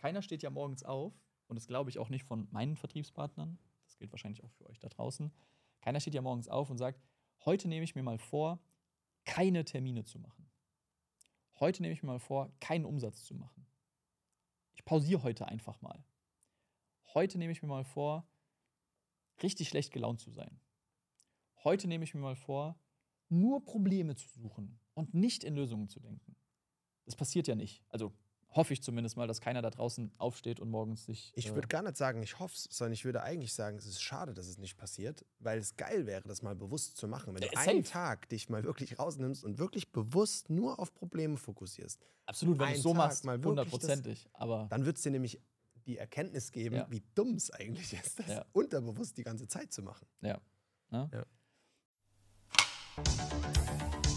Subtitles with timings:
[0.00, 1.12] keiner steht ja morgens auf,
[1.46, 4.78] und das glaube ich auch nicht von meinen Vertriebspartnern, das gilt wahrscheinlich auch für euch
[4.78, 5.30] da draußen.
[5.82, 7.02] Keiner steht ja morgens auf und sagt,
[7.44, 8.58] heute nehme ich mir mal vor,
[9.26, 10.50] keine Termine zu machen.
[11.58, 13.66] Heute nehme ich mir mal vor, keinen Umsatz zu machen.
[14.72, 16.02] Ich pausiere heute einfach mal.
[17.12, 18.26] Heute nehme ich mir mal vor,
[19.42, 20.62] richtig schlecht gelaunt zu sein.
[21.62, 22.80] Heute nehme ich mir mal vor,
[23.28, 26.36] nur Probleme zu suchen und nicht in Lösungen zu denken.
[27.04, 27.84] Das passiert ja nicht.
[27.90, 28.14] Also
[28.52, 31.32] hoffe ich zumindest mal, dass keiner da draußen aufsteht und morgens sich.
[31.36, 33.86] Ich äh, würde gar nicht sagen, ich hoffe es, sondern ich würde eigentlich sagen, es
[33.86, 37.34] ist schade, dass es nicht passiert, weil es geil wäre, das mal bewusst zu machen.
[37.34, 37.92] Wenn du Äh, einen safe.
[37.92, 42.74] Tag dich mal wirklich rausnimmst und wirklich bewusst nur auf Probleme fokussierst, absolut, wenn du
[42.74, 44.28] es so Tag machst, mal hundertprozentig.
[44.32, 45.40] Aber dann wird es dir nämlich
[45.86, 46.86] die Erkenntnis geben, Ja.
[46.90, 48.44] wie dumm es eigentlich ist, das Ja.
[48.52, 50.06] unterbewusst die ganze Zeit zu machen.
[50.22, 50.40] ja.
[50.90, 51.24] Ne?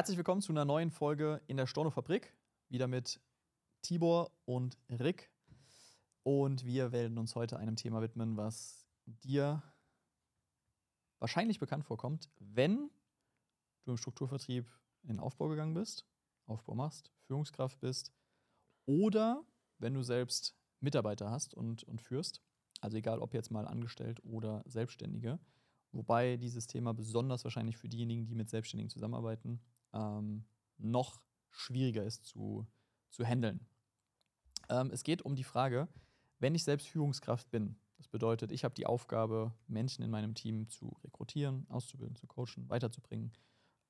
[0.00, 2.34] Herzlich willkommen zu einer neuen Folge in der Storno-Fabrik.
[2.70, 3.20] Wieder mit
[3.82, 5.30] Tibor und Rick.
[6.22, 9.62] Und wir werden uns heute einem Thema widmen, was dir
[11.18, 12.88] wahrscheinlich bekannt vorkommt, wenn
[13.84, 14.66] du im Strukturvertrieb
[15.02, 16.06] in Aufbau gegangen bist,
[16.46, 18.10] Aufbau machst, Führungskraft bist
[18.86, 19.44] oder
[19.76, 22.40] wenn du selbst Mitarbeiter hast und, und führst.
[22.80, 25.38] Also egal, ob jetzt mal angestellt oder Selbstständige.
[25.92, 29.60] Wobei dieses Thema besonders wahrscheinlich für diejenigen, die mit Selbstständigen zusammenarbeiten,
[29.92, 30.44] ähm,
[30.78, 31.20] noch
[31.50, 32.66] schwieriger ist zu,
[33.10, 33.66] zu handeln.
[34.68, 35.88] Ähm, es geht um die Frage,
[36.38, 40.70] wenn ich selbst Führungskraft bin, das bedeutet, ich habe die Aufgabe, Menschen in meinem Team
[40.70, 43.30] zu rekrutieren, auszubilden, zu coachen, weiterzubringen,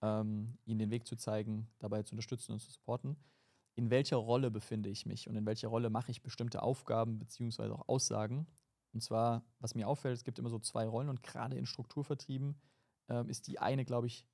[0.02, 3.16] ähm, ihnen den Weg zu zeigen, dabei zu unterstützen und zu supporten.
[3.76, 7.72] In welcher Rolle befinde ich mich und in welcher Rolle mache ich bestimmte Aufgaben beziehungsweise
[7.72, 8.48] auch Aussagen?
[8.92, 12.60] Und zwar, was mir auffällt, es gibt immer so zwei Rollen und gerade in Strukturvertrieben
[13.08, 14.26] ähm, ist die eine, glaube ich,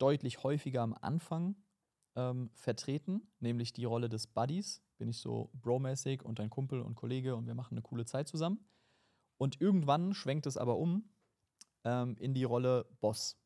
[0.00, 1.56] deutlich häufiger am Anfang
[2.16, 4.82] ähm, vertreten, nämlich die Rolle des Buddies.
[4.98, 8.28] Bin ich so bromäßig und ein Kumpel und Kollege und wir machen eine coole Zeit
[8.28, 8.64] zusammen.
[9.38, 11.08] Und irgendwann schwenkt es aber um
[11.84, 13.38] ähm, in die Rolle Boss.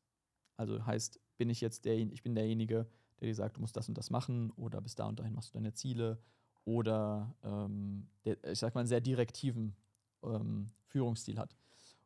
[0.56, 2.88] Also heißt, bin ich jetzt der, ich bin derjenige,
[3.20, 5.50] der dir sagt, du musst das und das machen oder bis da und dahin machst
[5.50, 6.18] du deine Ziele
[6.64, 9.76] oder ähm, der, ich sag mal, einen sehr direktiven
[10.22, 11.56] ähm, Führungsstil hat.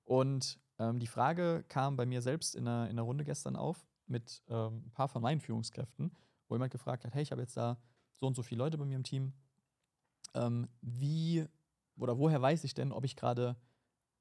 [0.05, 3.88] Und ähm, die Frage kam bei mir selbst in einer, in einer Runde gestern auf
[4.09, 6.13] mit ähm, ein paar von meinen Führungskräften,
[6.49, 7.79] wo jemand gefragt hat, hey, ich habe jetzt da
[8.13, 9.33] so und so viele Leute bei mir im Team.
[10.35, 11.47] Ähm, wie
[11.97, 13.57] oder woher weiß ich denn, ob ich gerade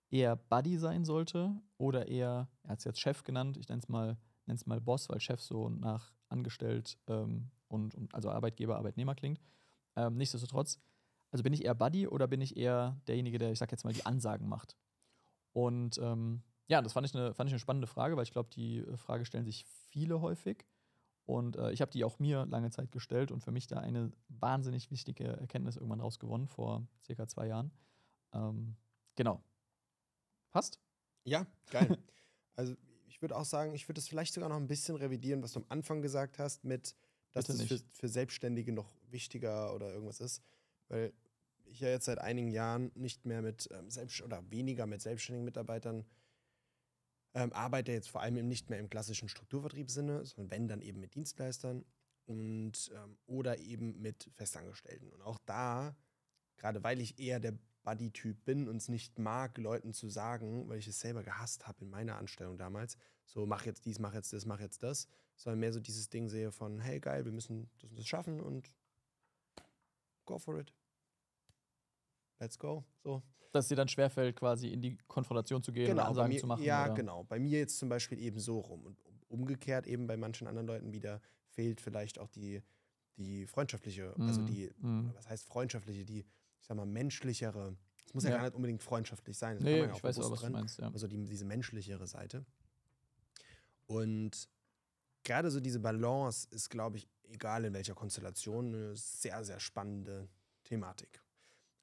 [0.09, 3.89] eher Buddy sein sollte oder eher, er hat es jetzt Chef genannt, ich nenne es
[3.89, 9.15] mal, nenn's mal Boss, weil Chef so nach angestellt ähm, und, und also Arbeitgeber, Arbeitnehmer
[9.15, 9.39] klingt.
[9.95, 10.79] Ähm, nichtsdestotrotz,
[11.31, 13.93] also bin ich eher Buddy oder bin ich eher derjenige, der, ich sag jetzt mal,
[13.93, 14.75] die Ansagen macht?
[15.53, 18.49] Und ähm, ja, das fand ich, eine, fand ich eine spannende Frage, weil ich glaube,
[18.49, 20.65] die äh, Frage stellen sich viele häufig.
[21.25, 24.11] Und äh, ich habe die auch mir lange Zeit gestellt und für mich da eine
[24.29, 27.71] wahnsinnig wichtige Erkenntnis irgendwann rausgewonnen, vor circa zwei Jahren.
[28.33, 28.75] Ähm,
[29.15, 29.43] genau.
[30.51, 30.79] Passt?
[31.23, 31.97] Ja, geil.
[32.55, 32.75] also
[33.07, 35.59] ich würde auch sagen, ich würde es vielleicht sogar noch ein bisschen revidieren, was du
[35.59, 36.95] am Anfang gesagt hast, mit,
[37.31, 40.41] dass Bitte das für, für Selbstständige noch wichtiger oder irgendwas ist.
[40.87, 41.13] Weil
[41.65, 45.43] ich ja jetzt seit einigen Jahren nicht mehr mit ähm, Selbst oder weniger mit selbstständigen
[45.43, 46.05] Mitarbeitern
[47.33, 51.15] ähm, arbeite jetzt vor allem nicht mehr im klassischen Strukturvertriebssinne, sondern wenn dann eben mit
[51.15, 51.85] Dienstleistern
[52.25, 55.09] und ähm, oder eben mit Festangestellten.
[55.09, 55.95] Und auch da,
[56.57, 60.79] gerade weil ich eher der Buddy-Typ bin und es nicht mag, Leuten zu sagen, weil
[60.79, 64.33] ich es selber gehasst habe in meiner Anstellung damals, so mach jetzt dies, mach jetzt
[64.33, 65.07] das, mach jetzt das,
[65.37, 68.41] sondern mehr so dieses Ding sehe von, hey geil, wir müssen das und das schaffen
[68.41, 68.73] und
[70.25, 70.73] go for it.
[72.39, 72.83] Let's go.
[73.03, 73.21] So.
[73.51, 76.39] Dass es dir dann schwerfällt, quasi in die Konfrontation zu gehen oder bei Ansagen mir,
[76.39, 76.63] zu machen.
[76.63, 76.93] Ja, oder?
[76.93, 77.23] genau.
[77.23, 78.85] Bei mir jetzt zum Beispiel eben so rum.
[78.85, 78.97] Und
[79.29, 82.61] umgekehrt eben bei manchen anderen Leuten wieder fehlt vielleicht auch die,
[83.15, 85.11] die freundschaftliche, also Mhm, die, mhm.
[85.15, 87.75] was heißt freundschaftliche, die, ich sag mal, menschlichere.
[88.05, 88.37] Es muss ja, Ja.
[88.37, 89.55] gar nicht unbedingt freundschaftlich sein.
[89.55, 90.89] Das Nee, kann man ja ich auch weiß bewusst was du meinst, ja.
[90.91, 92.45] Also die, diese menschlichere Seite.
[93.85, 94.49] Und
[95.23, 100.29] gerade so diese Balance ist, glaube ich, egal in welcher Konstellation, eine sehr, sehr spannende
[100.63, 101.21] Thematik.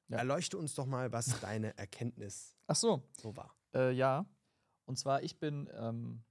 [0.08, 0.18] Ja.
[0.18, 3.54] Erleuchte uns doch mal, was deine Erkenntnis Ach so, so war.
[3.74, 4.26] Äh, ja.
[4.86, 6.22] Und zwar, ich bin, ähm,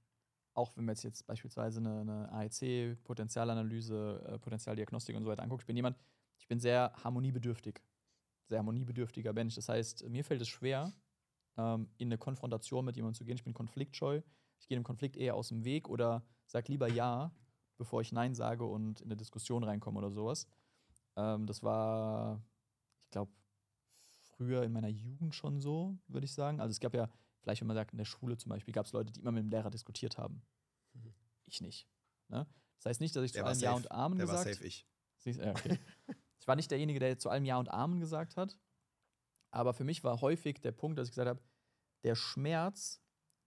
[0.54, 5.42] auch wenn man jetzt, jetzt beispielsweise eine, eine AEC, Potenzialanalyse, äh, Potenzialdiagnostik und so weiter
[5.42, 5.96] anguckt, ich bin jemand,
[6.38, 7.80] ich bin sehr harmoniebedürftig.
[8.48, 9.54] Sehr harmoniebedürftiger Mensch.
[9.54, 10.92] Das heißt, mir fällt es schwer,
[11.56, 13.36] ähm, in eine Konfrontation mit jemandem zu gehen.
[13.36, 14.20] Ich bin konfliktscheu.
[14.60, 17.32] Ich gehe dem Konflikt eher aus dem Weg oder sag lieber Ja,
[17.76, 20.46] bevor ich Nein sage und in eine Diskussion reinkomme oder sowas.
[21.16, 22.42] Ähm, das war,
[23.04, 23.32] ich glaube,
[24.36, 26.60] früher in meiner Jugend schon so, würde ich sagen.
[26.60, 27.08] Also es gab ja,
[27.40, 29.42] vielleicht wenn man sagt, in der Schule zum Beispiel, gab es Leute, die immer mit
[29.42, 30.42] dem Lehrer diskutiert haben.
[30.92, 31.14] Mhm.
[31.46, 31.88] Ich nicht.
[32.28, 32.46] Ne?
[32.76, 34.66] Das heißt nicht, dass ich Der zu allem Ja und Amen Der war gesagt safe
[34.66, 34.86] ich.
[35.18, 35.78] Siehst- okay.
[36.40, 38.58] ich war nicht derjenige, der zu allem Ja und Amen gesagt hat.
[39.50, 41.40] Aber für mich war häufig der Punkt, dass ich gesagt habe,
[42.02, 43.00] der Schmerz,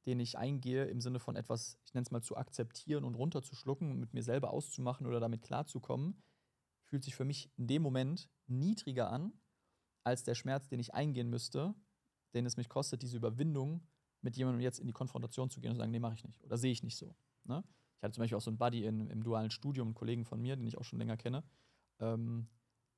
[0.05, 3.91] den ich eingehe, im Sinne von etwas, ich nenne es mal zu akzeptieren und runterzuschlucken
[3.91, 6.23] und mit mir selber auszumachen oder damit klarzukommen,
[6.85, 9.33] fühlt sich für mich in dem Moment niedriger an,
[10.07, 11.75] als der Schmerz, den ich eingehen müsste,
[12.33, 13.85] den es mich kostet, diese Überwindung,
[14.21, 16.43] mit jemandem jetzt in die Konfrontation zu gehen und zu sagen, nee, mache ich nicht
[16.43, 17.15] oder sehe ich nicht so.
[17.43, 17.63] Ne?
[17.97, 20.41] Ich hatte zum Beispiel auch so einen Buddy in, im dualen Studium, einen Kollegen von
[20.41, 21.43] mir, den ich auch schon länger kenne,
[21.99, 22.47] ähm,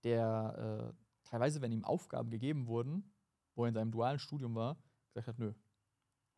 [0.04, 3.12] der äh, teilweise, wenn ihm Aufgaben gegeben wurden,
[3.56, 4.78] wo er in seinem dualen Studium war,
[5.10, 5.54] gesagt hat, nö.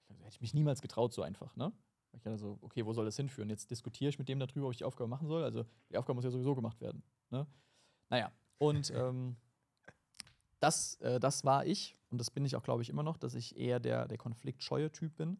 [0.10, 1.72] Also, hätte ich mich niemals getraut, so einfach, ne?
[2.14, 3.50] Ich dachte so, okay, wo soll das hinführen?
[3.50, 5.44] Jetzt diskutiere ich mit dem darüber, ob ich die Aufgabe machen soll.
[5.44, 7.04] Also die Aufgabe muss ja sowieso gemacht werden.
[7.30, 7.48] Ne?
[8.10, 9.38] Naja, und ähm,
[10.62, 13.34] das, äh, das war ich, und das bin ich auch, glaube ich, immer noch, dass
[13.34, 15.38] ich eher der, der konfliktscheue Typ bin.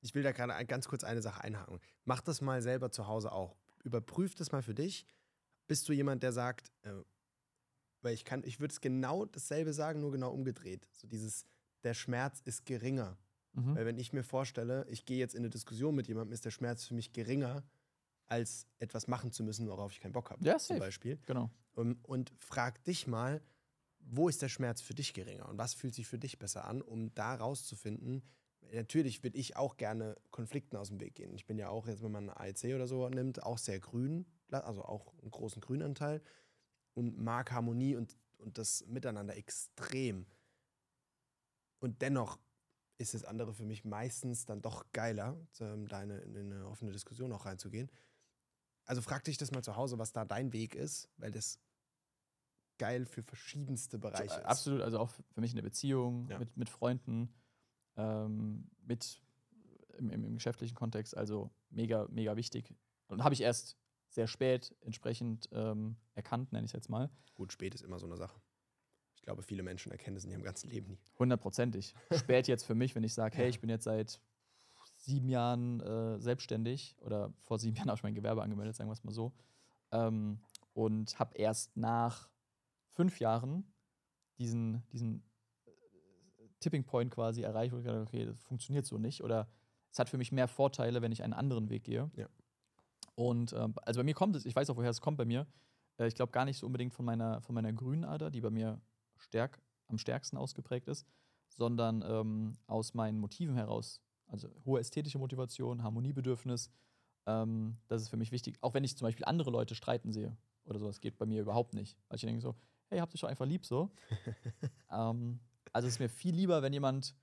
[0.00, 1.80] Ich will da gerade ganz kurz eine Sache einhaken.
[2.04, 3.56] Mach das mal selber zu Hause auch.
[3.84, 5.06] Überprüf das mal für dich.
[5.66, 6.92] Bist du jemand, der sagt, äh,
[8.02, 10.86] weil ich kann, ich würde es genau dasselbe sagen, nur genau umgedreht.
[10.92, 11.44] So dieses,
[11.82, 13.18] der Schmerz ist geringer.
[13.52, 13.74] Mhm.
[13.74, 16.50] Weil wenn ich mir vorstelle, ich gehe jetzt in eine Diskussion mit jemandem, ist der
[16.50, 17.64] Schmerz für mich geringer,
[18.26, 20.44] als etwas machen zu müssen, worauf ich keinen Bock habe.
[20.44, 20.80] Ja, zum safe.
[20.80, 21.18] Beispiel.
[21.26, 21.50] Genau.
[21.74, 23.42] Um, und frag dich mal,
[24.08, 26.80] wo ist der Schmerz für dich geringer und was fühlt sich für dich besser an,
[26.80, 28.22] um da rauszufinden.
[28.72, 31.34] Natürlich würde ich auch gerne Konflikten aus dem Weg gehen.
[31.34, 34.26] Ich bin ja auch jetzt, wenn man eine AEC oder so nimmt, auch sehr grün,
[34.50, 36.22] also auch einen großen Grünanteil
[36.94, 40.26] und mag Harmonie und, und das Miteinander extrem.
[41.80, 42.38] Und dennoch
[42.98, 47.32] ist das andere für mich meistens dann doch geiler, ähm, da in eine offene Diskussion
[47.32, 47.90] auch reinzugehen.
[48.84, 51.58] Also frag dich das mal zu Hause, was da dein Weg ist, weil das
[52.78, 54.46] geil für verschiedenste Bereiche Äh, ist.
[54.46, 56.38] Absolut, also auch für mich in der Beziehung, Ja.
[56.38, 57.32] mit, mit Freunden,
[57.96, 59.20] ähm, mit
[59.98, 62.74] im, im, im geschäftlichen Kontext, also mega, mega wichtig.
[63.08, 63.76] Und habe ich erst
[64.08, 67.10] sehr spät entsprechend ähm, erkannt, nenne ich es jetzt mal.
[67.34, 68.40] Gut, spät ist immer so eine Sache.
[69.14, 70.98] Ich glaube, viele Menschen erkennen das in ihrem ganzen Leben nie.
[71.18, 71.94] Hundertprozentig.
[72.12, 74.20] Spät jetzt für mich, wenn ich sage, hey, ich bin jetzt seit
[74.98, 78.92] sieben Jahren äh, selbstständig oder vor sieben Jahren habe ich mein Gewerbe angemeldet, sagen wir
[78.94, 79.32] es mal so.
[79.92, 80.40] Ähm,
[80.74, 82.28] und habe erst nach
[82.96, 83.64] fünf Jahren
[84.38, 85.22] diesen, diesen
[85.66, 89.22] äh, Tipping Point quasi erreicht, wo ich gedacht habe, okay, das funktioniert so nicht.
[89.22, 89.48] Oder
[89.92, 92.10] es hat für mich mehr Vorteile, wenn ich einen anderen Weg gehe.
[92.16, 92.28] Ja.
[93.14, 95.46] Und ähm, also bei mir kommt es, ich weiß auch, woher es kommt bei mir.
[95.98, 98.50] Äh, ich glaube gar nicht so unbedingt von meiner, von meiner grünen Ader, die bei
[98.50, 98.80] mir
[99.16, 101.06] stärk, am stärksten ausgeprägt ist,
[101.48, 104.02] sondern ähm, aus meinen Motiven heraus.
[104.28, 106.70] Also hohe ästhetische Motivation, Harmoniebedürfnis.
[107.26, 108.58] Ähm, das ist für mich wichtig.
[108.60, 111.42] Auch wenn ich zum Beispiel andere Leute streiten sehe oder so, das geht bei mir
[111.42, 111.96] überhaupt nicht.
[112.08, 112.56] Weil ich denke so,
[112.88, 113.90] hey, habt ihr doch einfach lieb so.
[114.90, 115.40] ähm,
[115.72, 117.14] also es ist mir viel lieber, wenn jemand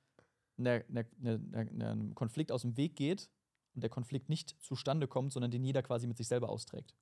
[0.58, 3.29] ne, ne, ne, ne, ne, einem Konflikt aus dem Weg geht
[3.74, 6.96] und der Konflikt nicht zustande kommt, sondern den jeder quasi mit sich selber austrägt.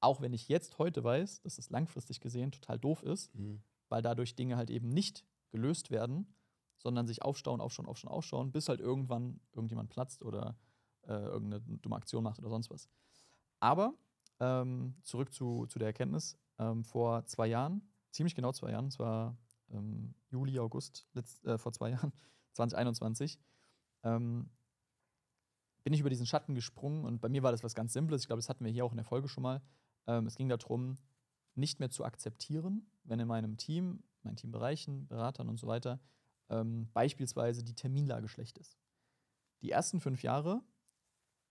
[0.00, 3.32] Auch wenn ich jetzt heute weiß, dass es langfristig gesehen total doof ist,
[3.88, 6.34] weil dadurch Dinge halt eben nicht gelöst werden,
[6.78, 10.56] sondern sich aufstauen, aufstauen, aufstauen, aufstauen, bis halt irgendwann irgendjemand platzt oder
[11.06, 12.88] äh, irgendeine dumme Aktion macht oder sonst was.
[13.60, 13.94] Aber
[14.40, 17.82] ähm, zurück zu, zu der Erkenntnis, ähm, vor zwei Jahren,
[18.14, 19.36] ziemlich genau zwei Jahren, es war
[19.70, 22.12] ähm, Juli, August, letzt, äh, vor zwei Jahren,
[22.52, 23.38] 2021,
[24.04, 24.48] ähm,
[25.82, 28.22] bin ich über diesen Schatten gesprungen und bei mir war das was ganz Simples.
[28.22, 29.60] Ich glaube, das hatten wir hier auch in der Folge schon mal.
[30.06, 30.96] Ähm, es ging darum,
[31.54, 36.00] nicht mehr zu akzeptieren, wenn in meinem Team, meinen Teambereichen, Beratern und so weiter,
[36.48, 38.78] ähm, beispielsweise die Terminlage schlecht ist.
[39.60, 40.62] Die ersten fünf Jahre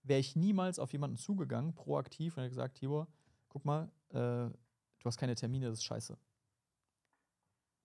[0.01, 3.07] wäre ich niemals auf jemanden zugegangen, proaktiv, und hätte gesagt, Tibor,
[3.49, 6.17] guck mal, äh, du hast keine Termine, das ist scheiße.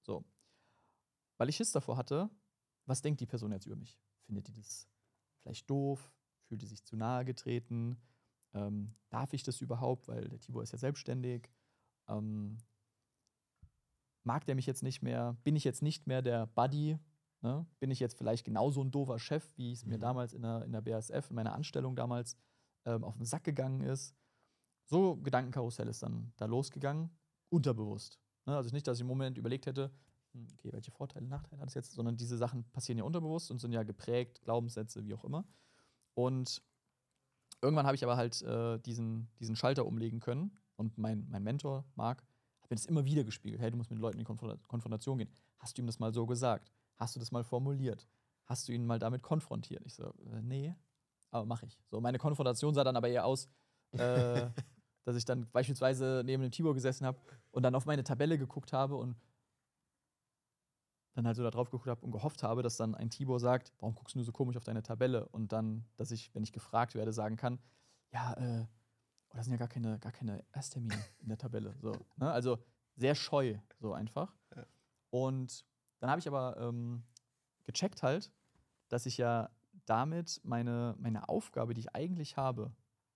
[0.09, 0.25] So.
[1.37, 2.31] Weil ich Schiss davor hatte,
[2.87, 4.01] was denkt die Person jetzt über mich?
[4.25, 4.89] Findet die das
[5.43, 6.11] vielleicht doof?
[6.47, 8.01] Fühlt die sich zu nahe getreten?
[8.55, 10.09] Ähm, darf ich das überhaupt?
[10.09, 11.51] Weil der Tibor ist ja selbstständig.
[12.09, 12.57] Ähm,
[14.25, 15.37] mag der mich jetzt nicht mehr?
[15.45, 16.99] Bin ich jetzt nicht mehr der Buddy?
[17.43, 17.67] Ne?
[17.79, 20.01] Bin ich jetzt vielleicht genauso ein doofer Chef, wie es mir Mhm.
[20.01, 22.35] damals in der, in der BASF, in meiner Anstellung damals
[22.87, 24.17] ähm, auf den Sack gegangen ist.
[24.87, 27.11] So Gedankenkarussell ist dann da losgegangen,
[27.51, 28.19] unterbewusst.
[28.49, 28.57] Ne?
[28.57, 29.91] Also nicht, dass ich im Moment überlegt hätte,
[30.33, 33.61] hm, okay, welche Vorteile, Nachteile hat es jetzt, sondern diese Sachen passieren ja unterbewusst und
[33.61, 35.45] sind ja geprägt, Glaubenssätze, wie auch immer.
[36.15, 36.63] Und
[37.61, 41.85] irgendwann habe ich aber halt äh, diesen, diesen Schalter umlegen können und mein, mein Mentor,
[41.95, 42.23] Marc,
[42.63, 43.61] hat mir das immer wieder gespiegelt.
[43.61, 45.31] Hey, du musst mit Leuten in Konfrontation gehen.
[45.59, 46.73] Hast du ihm das mal so gesagt?
[46.97, 48.09] Hast du das mal formuliert?
[48.47, 49.85] Hast du ihn mal damit konfrontiert?
[49.85, 50.75] Ich so, äh, nee,
[51.31, 51.79] aber mache ich.
[51.91, 53.47] So, meine Konfrontation sah dann aber eher aus,
[53.93, 54.47] äh,
[55.09, 57.19] dass ich dann beispielsweise neben dem Tibor gesessen habe
[57.51, 59.17] und dann auf meine Tabelle geguckt habe und
[61.15, 63.73] dann halt so da drauf geguckt habe und gehofft habe, dass dann ein Tibor sagt,
[63.79, 65.27] warum guckst du nur so komisch auf deine Tabelle?
[65.29, 67.59] Und dann, dass ich, wenn ich gefragt werde, sagen kann,
[68.13, 68.67] ja, äh,
[69.31, 71.75] oh, da sind ja gar keine, gar keine Ersttermine in der Tabelle.
[71.81, 72.31] So, ne?
[72.31, 72.59] Also
[72.95, 74.37] sehr scheu, so einfach.
[74.55, 74.67] Ja.
[75.09, 75.65] Und
[76.01, 77.03] dann habe ich aber ähm,
[77.65, 78.31] gecheckt halt,
[78.91, 79.49] dass ich ja
[79.87, 82.75] damit meine, meine Aufgabe, die ich eigentlich habe,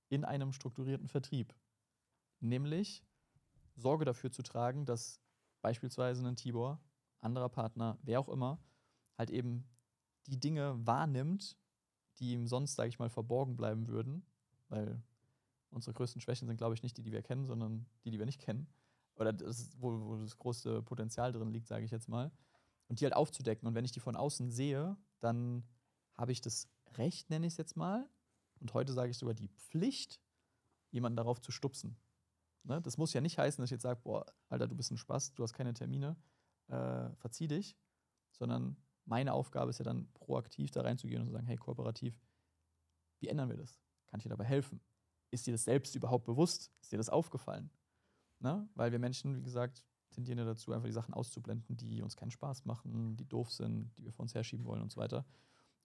[0.09, 1.55] in einem strukturierten Vertrieb,
[2.43, 3.05] nämlich
[3.77, 5.21] Sorge dafür zu tragen, dass
[5.61, 6.81] beispielsweise ein Tibor,
[7.21, 8.59] anderer Partner, wer auch immer,
[9.17, 9.65] halt eben
[10.27, 11.57] die Dinge wahrnimmt,
[12.19, 14.27] die ihm sonst, sage ich mal, verborgen bleiben würden,
[14.69, 15.03] weil
[15.71, 18.27] unsere größten Schwächen sind, glaube ich, nicht die, die wir kennen, sondern die, die wir
[18.27, 18.67] nicht kennen.
[19.17, 22.31] Oder das, wo, wo das große Potenzial drin liegt, sage ich jetzt mal.
[22.89, 23.67] Und die halt aufzudecken.
[23.67, 25.65] Und wenn ich die von außen sehe, dann
[26.15, 28.09] habe ich das Recht, nenne ich es jetzt mal,
[28.61, 30.21] und heute sage ich sogar die Pflicht,
[30.91, 31.97] jemanden darauf zu stupsen.
[32.65, 32.81] Ne?
[32.81, 35.35] Das muss ja nicht heißen, dass ich jetzt sage, boah, Alter, du bist ein Spaß,
[35.35, 36.17] du hast keine Termine,
[36.69, 37.77] äh, verzieh dich,
[38.31, 42.21] sondern meine Aufgabe ist ja dann proaktiv da reinzugehen und zu sagen, hey, kooperativ,
[43.21, 43.81] wie ändern wir das?
[44.07, 44.81] Kann ich dir dabei helfen?
[45.31, 46.71] Ist dir das selbst überhaupt bewusst?
[46.81, 47.71] Ist dir das aufgefallen?
[48.39, 48.69] Ne?
[48.75, 52.31] Weil wir Menschen, wie gesagt, tendieren ja dazu, einfach die Sachen auszublenden, die uns keinen
[52.31, 55.25] Spaß machen, die doof sind, die wir vor uns herschieben wollen und so weiter.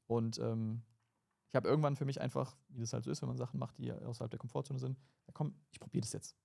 [0.06, 0.84] Und ähm,
[1.50, 3.78] ich habe irgendwann für mich einfach, wie das halt so ist, wenn man Sachen macht,
[3.78, 6.36] die außerhalb der Komfortzone sind, ja, komm, ich probiere das jetzt.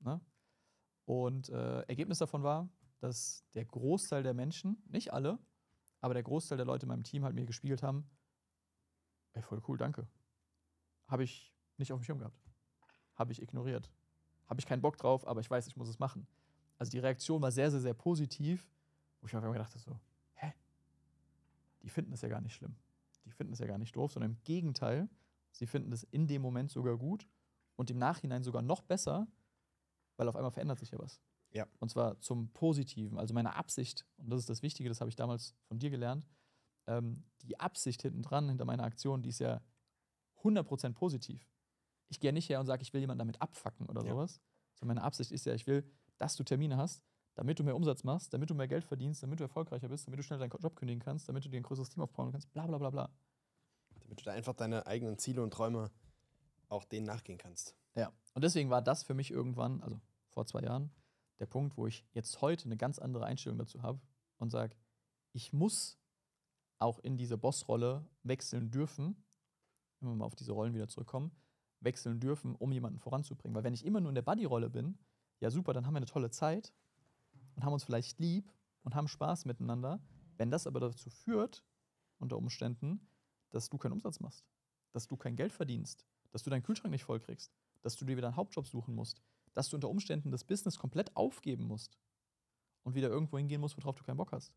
[0.00, 0.20] Ne?
[1.04, 2.68] Und äh, Ergebnis davon war,
[3.00, 5.38] dass der Großteil der Menschen, nicht alle,
[6.00, 8.08] aber der Großteil der Leute in meinem Team halt mir gespiegelt haben,
[9.32, 10.06] ey, voll cool, danke.
[11.06, 12.40] Habe ich nicht auf dem Schirm gehabt.
[13.14, 13.90] Habe ich ignoriert.
[14.46, 16.26] Habe ich keinen Bock drauf, aber ich weiß, ich muss es machen.
[16.78, 18.68] Also die Reaktion war sehr, sehr, sehr positiv,
[19.20, 20.00] wo ich mir gedacht habe, so,
[20.34, 20.52] hä?
[21.82, 22.76] Die finden es ja gar nicht schlimm.
[23.24, 25.08] Die finden es ja gar nicht doof, sondern im Gegenteil,
[25.52, 27.28] sie finden es in dem Moment sogar gut
[27.76, 29.26] und im Nachhinein sogar noch besser,
[30.20, 31.18] weil auf einmal verändert sich ja was.
[31.50, 31.66] Ja.
[31.78, 33.18] Und zwar zum Positiven.
[33.18, 36.28] Also meine Absicht, und das ist das Wichtige, das habe ich damals von dir gelernt,
[36.86, 39.62] ähm, die Absicht hinten dran, hinter meiner Aktion, die ist ja
[40.44, 41.48] 100% positiv.
[42.08, 44.10] Ich gehe nicht her und sage, ich will jemanden damit abfacken oder Ja.
[44.10, 44.42] sowas.
[44.74, 47.02] Sondern meine Absicht ist ja, ich will, dass du Termine hast,
[47.34, 50.18] damit du mehr Umsatz machst, damit du mehr Geld verdienst, damit du erfolgreicher bist, damit
[50.18, 52.66] du schnell deinen Job kündigen kannst, damit du dir ein größeres Team aufbauen kannst, bla
[52.66, 53.10] bla bla bla.
[54.02, 55.90] Damit du da einfach deine eigenen Ziele und Träume
[56.68, 57.74] auch denen nachgehen kannst.
[57.94, 58.12] Ja.
[58.34, 59.98] Und deswegen war das für mich irgendwann, also
[60.30, 60.90] vor zwei Jahren,
[61.38, 64.00] der Punkt, wo ich jetzt heute eine ganz andere Einstellung dazu habe
[64.38, 64.76] und sage,
[65.32, 65.98] ich muss
[66.78, 69.22] auch in diese Bossrolle wechseln dürfen,
[70.00, 71.30] wenn wir mal auf diese Rollen wieder zurückkommen,
[71.80, 73.54] wechseln dürfen, um jemanden voranzubringen.
[73.54, 74.98] Weil wenn ich immer nur in der Buddy-Rolle bin,
[75.40, 76.72] ja super, dann haben wir eine tolle Zeit
[77.54, 80.00] und haben uns vielleicht lieb und haben Spaß miteinander.
[80.36, 81.64] Wenn das aber dazu führt,
[82.18, 83.08] unter Umständen,
[83.50, 84.46] dass du keinen Umsatz machst,
[84.92, 88.16] dass du kein Geld verdienst, dass du deinen Kühlschrank nicht voll kriegst, dass du dir
[88.16, 89.22] wieder einen Hauptjob suchen musst,
[89.54, 91.98] dass du unter Umständen das Business komplett aufgeben musst
[92.82, 94.54] und wieder irgendwo hingehen musst, worauf du keinen Bock hast,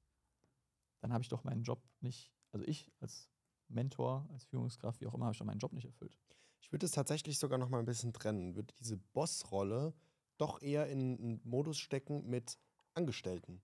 [1.01, 3.29] dann habe ich doch meinen Job nicht, also ich als
[3.67, 6.15] Mentor, als Führungskraft, wie auch immer, habe ich doch meinen Job nicht erfüllt.
[6.61, 8.55] Ich würde es tatsächlich sogar noch mal ein bisschen trennen.
[8.55, 9.93] Würde diese Bossrolle
[10.37, 12.57] doch eher in einen Modus stecken mit
[12.93, 13.61] Angestellten.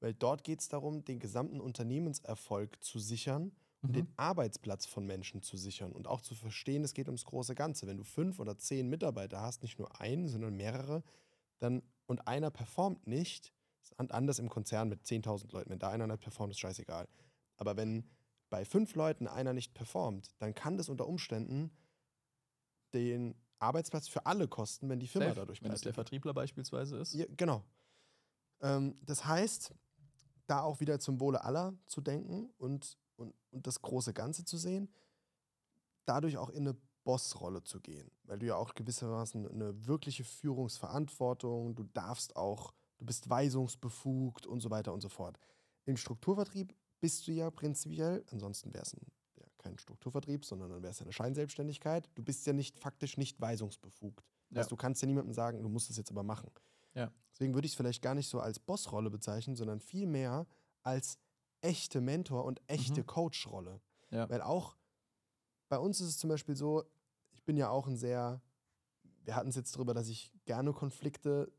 [0.00, 3.92] Weil dort geht es darum, den gesamten Unternehmenserfolg zu sichern Mhm.
[3.92, 7.86] den Arbeitsplatz von Menschen zu sichern und auch zu verstehen, es geht ums große Ganze.
[7.86, 11.02] Wenn du fünf oder zehn Mitarbeiter hast, nicht nur einen, sondern mehrere,
[11.58, 15.70] dann und einer performt nicht, ist an- anders im Konzern mit 10.000 Leuten.
[15.70, 17.08] Wenn da einer nicht performt, ist scheißegal.
[17.56, 18.08] Aber wenn
[18.50, 21.70] bei fünf Leuten einer nicht performt, dann kann das unter Umständen
[22.94, 25.94] den Arbeitsplatz für alle kosten, wenn die Firma Safe, dadurch wenn es pleite der.
[25.94, 27.14] Vertriebler beispielsweise ist.
[27.14, 27.64] Ja, genau.
[28.60, 29.74] Ähm, das heißt,
[30.46, 34.56] da auch wieder zum Wohle aller zu denken und, und, und das große Ganze zu
[34.56, 34.92] sehen,
[36.04, 41.74] dadurch auch in eine Bossrolle zu gehen, weil du ja auch gewissermaßen eine wirkliche Führungsverantwortung,
[41.74, 45.38] du darfst auch, du bist weisungsbefugt und so weiter und so fort.
[45.84, 48.96] Im Strukturvertrieb bist du ja prinzipiell, ansonsten wäre es
[49.36, 52.08] ja, kein Strukturvertrieb, sondern dann wäre es eine Scheinselbstständigkeit.
[52.14, 54.24] Du bist ja nicht faktisch nicht weisungsbefugt.
[54.50, 54.58] Ja.
[54.58, 56.50] Also du kannst ja niemandem sagen, du musst es jetzt aber machen.
[56.94, 57.10] Ja.
[57.32, 60.46] Deswegen würde ich es vielleicht gar nicht so als Bossrolle bezeichnen, sondern vielmehr
[60.82, 61.18] als
[61.62, 63.06] echte Mentor- und echte Mhm.
[63.06, 63.80] Coachrolle.
[64.10, 64.28] Ja.
[64.28, 64.76] Weil auch
[65.68, 66.84] bei uns ist es zum Beispiel so,
[67.30, 68.42] ich bin ja auch ein sehr,
[69.24, 71.50] wir hatten es jetzt darüber, dass ich gerne Konflikte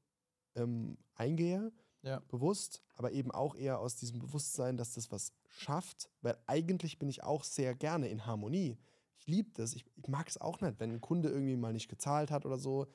[0.56, 1.72] ähm, eingehe,
[2.04, 2.20] Ja.
[2.28, 7.10] bewusst, aber eben auch eher aus diesem Bewusstsein, dass das was schafft, weil eigentlich bin
[7.10, 8.78] ich auch sehr gerne in Harmonie.
[9.18, 9.74] Ich liebe das.
[9.74, 12.60] Ich, ich mag es auch nicht, wenn ein Kunde irgendwie mal nicht gezahlt hat oder
[12.60, 12.88] so,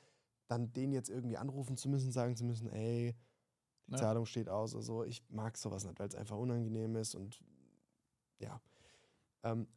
[0.47, 3.15] dann den jetzt irgendwie anrufen zu müssen, sagen zu müssen, ey,
[3.91, 3.97] Ja.
[3.97, 5.03] Zahlung steht aus oder so.
[5.03, 7.41] Ich mag sowas nicht, weil es einfach unangenehm ist und
[8.39, 8.61] ja.
[9.43, 9.67] Ähm,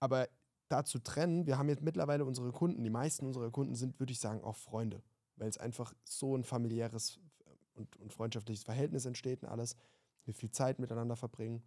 [0.00, 0.28] aber
[0.68, 4.12] da zu trennen, wir haben jetzt mittlerweile unsere Kunden, die meisten unserer Kunden sind, würde
[4.12, 5.02] ich sagen, auch Freunde,
[5.36, 7.20] weil es einfach so ein familiäres
[7.74, 9.76] und, und freundschaftliches Verhältnis entsteht und alles,
[10.24, 11.62] wir viel Zeit miteinander verbringen.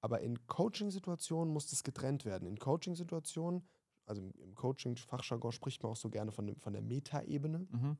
[0.00, 2.46] Aber in Coaching-Situationen muss das getrennt werden.
[2.48, 3.66] In Coaching-Situationen,
[4.06, 7.66] also im- im Coaching-Fachjargon spricht man auch so gerne von, dem- von der Meta-Ebene.
[7.70, 7.96] Mhm.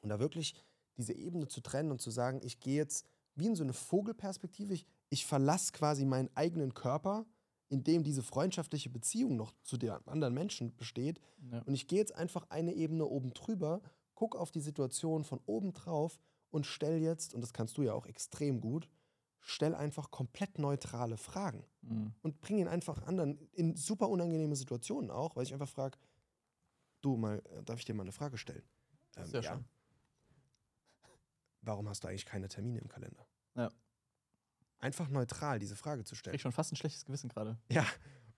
[0.00, 0.54] Und da wirklich
[0.96, 4.74] diese Ebene zu trennen und zu sagen, ich gehe jetzt wie in so eine Vogelperspektive,
[4.74, 7.26] ich, ich verlasse quasi meinen eigenen Körper,
[7.68, 11.20] in dem diese freundschaftliche Beziehung noch zu dem anderen Menschen besteht.
[11.50, 11.60] Ja.
[11.62, 13.80] Und ich gehe jetzt einfach eine Ebene oben drüber,
[14.14, 16.18] gucke auf die Situation von oben drauf
[16.50, 18.88] und stell jetzt, und das kannst du ja auch extrem gut,
[19.40, 22.14] stell einfach komplett neutrale Fragen Mhm.
[22.22, 25.98] und bring ihn einfach anderen in super unangenehme Situationen auch, weil ich einfach frage,
[27.00, 28.62] du mal, äh, darf ich dir mal eine Frage stellen?
[29.16, 29.64] Ähm, Sehr schön.
[31.62, 33.26] Warum hast du eigentlich keine Termine im Kalender?
[33.56, 33.70] Ja.
[34.78, 36.32] Einfach neutral diese Frage zu Ich stellen.
[36.32, 37.56] krieg schon fast ein schlechtes Gewissen gerade.
[37.70, 37.86] Ja.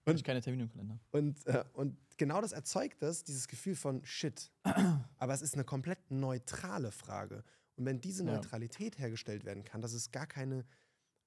[0.05, 0.99] Und ich keine Termine im Kalender.
[1.09, 4.51] Und, äh, und genau das erzeugt das, dieses Gefühl von Shit.
[5.17, 7.43] Aber es ist eine komplett neutrale Frage.
[7.75, 8.33] Und wenn diese Ja.
[8.33, 10.63] Neutralität hergestellt werden kann, dass es gar keine,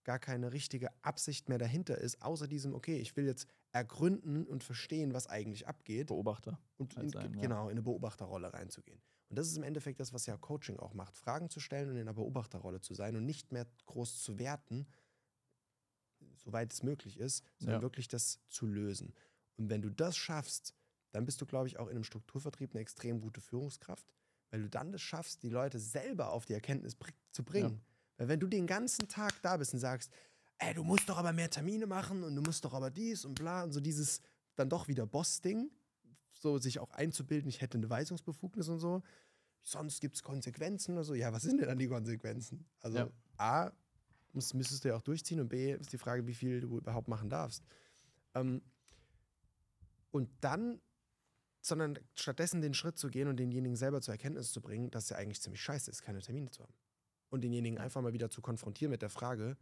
[0.04, 4.62] gar keine richtige Absicht mehr dahinter ist, außer diesem, okay, ich will jetzt ergründen und
[4.62, 6.06] verstehen, was eigentlich abgeht.
[6.06, 6.60] Beobachter.
[6.76, 7.40] und halt in, sein, ja.
[7.40, 9.02] genau in eine Beobachterrolle reinzugehen.
[9.28, 11.96] Und das ist im Endeffekt das, was ja Coaching auch macht, Fragen zu stellen und
[11.96, 14.86] in einer Beobachterrolle zu sein und nicht mehr groß zu werten,
[16.36, 17.82] soweit es möglich ist, sondern Ja.
[17.82, 19.12] wirklich das zu lösen.
[19.56, 20.74] Und wenn du das schaffst,
[21.12, 24.06] dann bist du, glaube ich, auch in einem Strukturvertrieb eine extrem gute Führungskraft,
[24.50, 26.96] weil du dann das schaffst, die Leute selber auf die Erkenntnis
[27.32, 27.82] zu bringen.
[28.16, 30.10] Weil wenn du den ganzen Tag da bist und sagst,
[30.58, 33.34] ey, du musst doch aber mehr Termine machen und du musst doch aber dies und
[33.34, 34.20] bla und so dieses
[34.54, 35.70] dann doch wieder Boss-Ding,
[36.38, 39.02] so sich auch einzubilden, ich hätte eine Weisungsbefugnis und so.
[39.62, 41.14] Sonst gibt es Konsequenzen oder so.
[41.14, 42.64] Ja, was sind denn dann die Konsequenzen?
[42.80, 43.10] Also Ja.
[43.36, 43.72] A,
[44.32, 47.08] muss, müsstest du ja auch durchziehen und B, ist die Frage, wie viel du überhaupt
[47.08, 47.64] machen darfst.
[48.34, 48.62] Ähm,
[50.10, 50.80] und dann,
[51.60, 55.10] sondern stattdessen den Schritt zu gehen und denjenigen selber zur Erkenntnis zu bringen, dass es
[55.10, 56.74] ja eigentlich ziemlich scheiße ist, keine Termine zu haben.
[57.30, 59.56] Und denjenigen einfach mal wieder zu konfrontieren mit der Frage,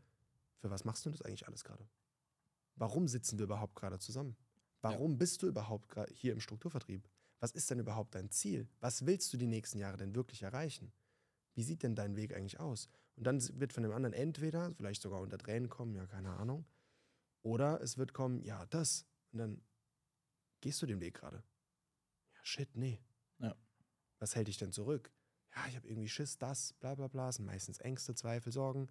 [0.58, 1.88] für was machst du das eigentlich alles gerade?
[2.76, 4.36] Warum sitzen wir überhaupt gerade zusammen?
[4.80, 7.08] Warum bist du überhaupt hier im Strukturvertrieb?
[7.40, 8.68] Was ist denn überhaupt dein Ziel?
[8.80, 10.92] Was willst du die nächsten Jahre denn wirklich erreichen?
[11.54, 12.88] Wie sieht denn dein Weg eigentlich aus?
[13.16, 16.66] Und dann wird von dem anderen entweder, vielleicht sogar unter Tränen kommen, ja, keine Ahnung.
[17.42, 19.06] Oder es wird kommen, ja, das.
[19.32, 19.62] Und dann
[20.60, 21.42] gehst du den Weg gerade.
[22.34, 23.00] Ja, shit, nee.
[23.38, 23.56] Ja.
[24.18, 25.12] Was hält dich denn zurück?
[25.54, 28.88] Ja, ich habe irgendwie Schiss, das, bla bla bla, sind meistens Ängste, Zweifel, Sorgen.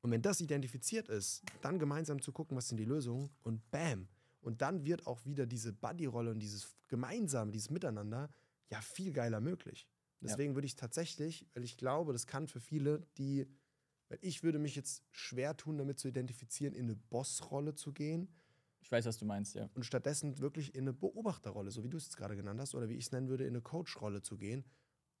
[0.00, 4.08] Und wenn das identifiziert ist, dann gemeinsam zu gucken, was sind die Lösungen und bam.
[4.48, 8.30] Und dann wird auch wieder diese Buddy-Rolle und dieses Gemeinsame, dieses Miteinander
[8.70, 9.86] ja viel geiler möglich.
[10.22, 13.46] Deswegen würde ich tatsächlich, weil ich glaube, das kann für viele, die,
[14.08, 18.26] weil ich würde mich jetzt schwer tun, damit zu identifizieren, in eine Boss-Rolle zu gehen
[18.80, 19.68] Ich weiß, was du meinst, ja.
[19.74, 22.88] und stattdessen wirklich in eine Beobachterrolle, so wie du es jetzt gerade genannt hast, oder
[22.88, 24.64] wie ich es nennen würde, in eine Coach-Rolle zu gehen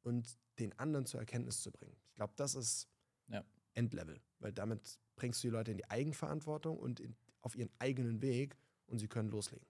[0.04, 1.94] und den anderen zur Erkenntnis zu bringen.
[2.08, 2.88] Ich glaube, das ist
[3.28, 3.44] Ja.
[3.74, 8.22] Endlevel, weil damit bringst du die Leute in die Eigenverantwortung und in, auf ihren eigenen
[8.22, 8.56] Weg
[8.88, 9.66] und sie können loslegen.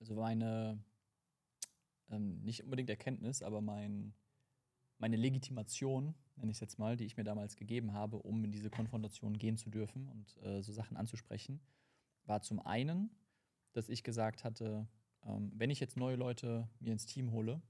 [0.00, 0.82] Also meine,
[2.10, 4.14] ähm, nicht unbedingt Erkenntnis, aber mein,
[4.98, 8.52] meine Legitimation, nenne ich es jetzt mal, die ich mir damals gegeben habe, um in
[8.52, 11.60] diese Konfrontation gehen zu dürfen und äh, so Sachen anzusprechen,
[12.26, 13.10] war zum einen,
[13.72, 14.88] dass ich gesagt hatte,
[15.22, 17.62] ähm, wenn ich jetzt neue Leute mir ins Team hole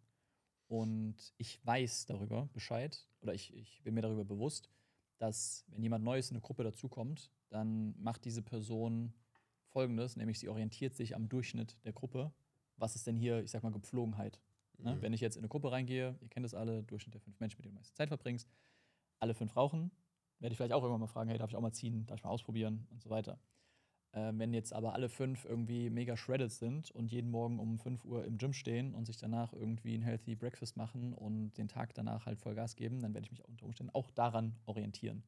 [0.69, 4.71] und ich weiß darüber Bescheid oder ich, ich bin mir darüber bewusst,
[5.19, 9.15] dass wenn jemand Neues in eine Gruppe dazukommt, dann macht diese Person
[9.75, 12.33] folgendes, nämlich sie orientiert sich am Durchschnitt der Gruppe.
[12.77, 14.41] Was ist denn hier, ich sag mal, Gepflogenheit?
[14.79, 14.95] Ne?
[14.95, 15.03] Mhm.
[15.03, 17.59] Wenn ich jetzt in eine Gruppe reingehe, ihr kennt das alle, Durchschnitt der fünf Menschen,
[17.59, 18.49] mit denen du meiste Zeit verbringst,
[19.19, 19.91] alle fünf rauchen,
[20.39, 22.25] werde ich vielleicht auch irgendwann mal fragen, hey, darf ich auch mal ziehen, darf ich
[22.25, 23.39] mal ausprobieren und so weiter.
[24.13, 28.05] Ähm, wenn jetzt aber alle fünf irgendwie mega shredded sind und jeden Morgen um 5
[28.05, 31.95] Uhr im Gym stehen und sich danach irgendwie ein Healthy Breakfast machen und den Tag
[31.95, 35.25] danach halt voll Gas geben, dann werde ich mich unter Umständen auch daran orientieren.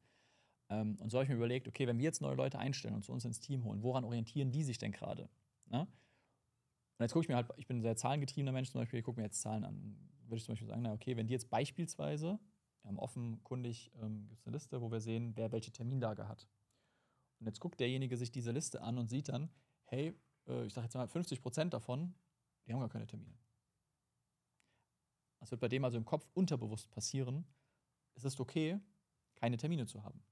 [0.69, 3.03] Ähm, und so habe ich mir überlegt, okay, wenn wir jetzt neue Leute einstellen und
[3.03, 5.29] zu uns ins Team holen, woran orientieren die sich denn gerade?
[5.67, 5.81] Ne?
[5.81, 9.05] Und jetzt gucke ich mir halt, ich bin ein sehr zahlengetriebener Mensch zum Beispiel, ich
[9.05, 9.97] gucke mir jetzt Zahlen an.
[10.23, 12.39] Würde ich zum Beispiel sagen, na okay, wenn die jetzt beispielsweise,
[12.81, 16.47] wir haben offenkundig, ähm, gibt es eine Liste, wo wir sehen, wer welche Terminlage hat.
[17.39, 19.49] Und jetzt guckt derjenige sich diese Liste an und sieht dann,
[19.85, 22.15] hey, äh, ich sage jetzt mal 50 Prozent davon,
[22.65, 23.37] die haben gar keine Termine.
[25.39, 27.45] Das wird bei dem also im Kopf unterbewusst passieren.
[28.15, 28.79] Es ist okay,
[29.35, 30.23] keine Termine zu haben.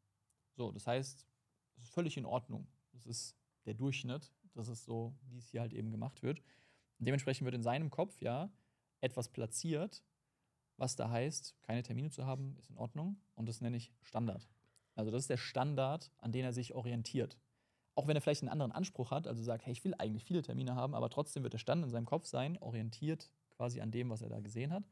[0.56, 1.28] So, das heißt,
[1.78, 2.68] es ist völlig in Ordnung.
[2.94, 4.32] Das ist der Durchschnitt.
[4.54, 6.40] Das ist so, wie es hier halt eben gemacht wird.
[6.98, 8.50] Und dementsprechend wird in seinem Kopf ja
[9.02, 10.04] etwas platziert,
[10.78, 13.22] was da heißt, keine Termine zu haben, ist in Ordnung.
[13.36, 14.48] Und das nenne ich Standard.
[14.96, 17.38] Also das ist der Standard, an den er sich orientiert.
[17.96, 20.42] Auch wenn er vielleicht einen anderen Anspruch hat, also sagt, hey, ich will eigentlich viele
[20.42, 24.10] Termine haben, aber trotzdem wird der Stand in seinem Kopf sein, orientiert quasi an dem,
[24.10, 24.84] was er da gesehen hat.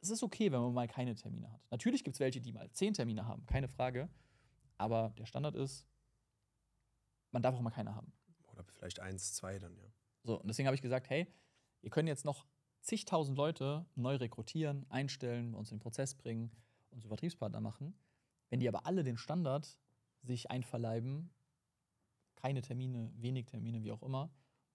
[0.00, 1.60] Es ist okay, wenn man mal keine Termine hat.
[1.70, 4.08] Natürlich gibt es welche, die mal zehn Termine haben, keine Frage.
[4.78, 5.86] Aber der Standard ist,
[7.32, 8.12] man darf auch mal keine haben.
[8.52, 9.90] Oder vielleicht eins, zwei dann, ja.
[10.22, 11.26] So, und deswegen habe ich gesagt, hey,
[11.82, 12.46] ihr könnt jetzt noch
[12.80, 16.50] zigtausend Leute neu rekrutieren, einstellen, uns in den Prozess bringen
[17.02, 17.94] so Vertriebspartner machen.
[18.48, 19.78] Wenn die aber alle den Standard
[20.22, 21.30] sich einverleiben,
[22.36, 24.30] keine Termine, wenig Termine, wie auch immer,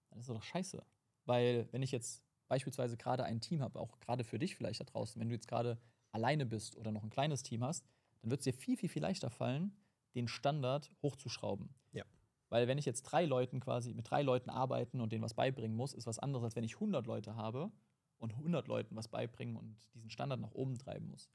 [0.09, 0.83] dann ist das doch scheiße.
[1.25, 4.83] Weil wenn ich jetzt beispielsweise gerade ein Team habe, auch gerade für dich vielleicht da
[4.83, 5.77] draußen, wenn du jetzt gerade
[6.11, 7.87] alleine bist oder noch ein kleines Team hast,
[8.19, 9.73] dann wird es dir viel, viel, viel leichter fallen,
[10.15, 11.69] den Standard hochzuschrauben.
[11.93, 12.03] Ja.
[12.49, 15.77] Weil wenn ich jetzt drei Leuten quasi mit drei Leuten arbeiten und denen was beibringen
[15.77, 17.71] muss, ist was anderes, als wenn ich 100 Leute habe
[18.17, 21.29] und 100 Leuten was beibringen und diesen Standard nach oben treiben muss.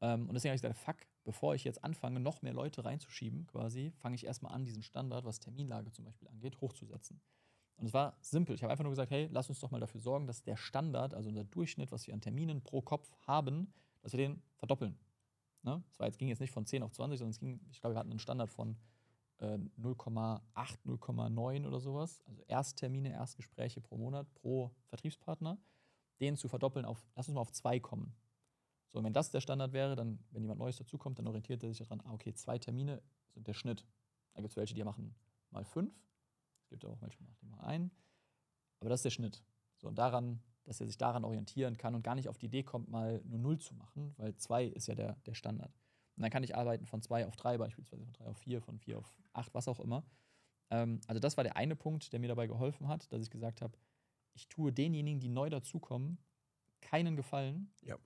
[0.00, 3.46] Ähm, und deswegen habe ich gesagt, fuck, bevor ich jetzt anfange, noch mehr Leute reinzuschieben,
[3.48, 7.20] quasi, fange ich erstmal an, diesen Standard, was Terminlage zum Beispiel angeht, hochzusetzen.
[7.78, 8.54] Und es war simpel.
[8.54, 11.14] Ich habe einfach nur gesagt, hey, lass uns doch mal dafür sorgen, dass der Standard,
[11.14, 14.98] also unser Durchschnitt, was wir an Terminen pro Kopf haben, dass wir den verdoppeln.
[15.62, 15.82] Ne?
[15.88, 17.94] Das war jetzt, ging jetzt nicht von 10 auf 20, sondern es ging, ich glaube,
[17.94, 18.76] wir hatten einen Standard von
[19.38, 20.40] äh, 0,8,
[20.84, 22.20] 0,9 oder sowas.
[22.26, 25.58] Also Ersttermine, Erstgespräche pro Monat, pro Vertriebspartner.
[26.20, 28.12] Den zu verdoppeln auf, lass uns mal auf 2 kommen.
[28.88, 31.68] So, und wenn das der Standard wäre, dann, wenn jemand Neues dazukommt, dann orientiert er
[31.68, 33.86] sich daran, ah, okay, zwei Termine sind der Schnitt.
[34.32, 35.14] Da gibt es welche, die machen
[35.50, 35.92] mal fünf.
[36.68, 37.90] Es gibt auch welche, die machen einen.
[38.80, 39.42] Aber das ist der Schnitt.
[39.78, 42.62] So, und daran, dass er sich daran orientieren kann und gar nicht auf die Idee
[42.62, 45.72] kommt, mal nur null zu machen, weil zwei ist ja der, der Standard.
[46.16, 48.78] Und dann kann ich arbeiten von zwei auf drei, beispielsweise von drei auf vier, von
[48.78, 50.04] vier auf acht, was auch immer.
[50.70, 53.62] Ähm, also, das war der eine Punkt, der mir dabei geholfen hat, dass ich gesagt
[53.62, 53.78] habe,
[54.34, 56.18] ich tue denjenigen, die neu dazukommen,
[56.82, 57.96] keinen Gefallen, Ja.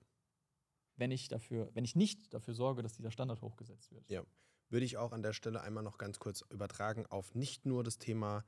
[0.95, 4.07] wenn ich dafür, wenn ich nicht dafür sorge, dass dieser Standard hochgesetzt wird.
[4.07, 4.23] Ja.
[4.69, 7.97] Würde ich auch an der Stelle einmal noch ganz kurz übertragen auf nicht nur das
[7.97, 8.43] Thema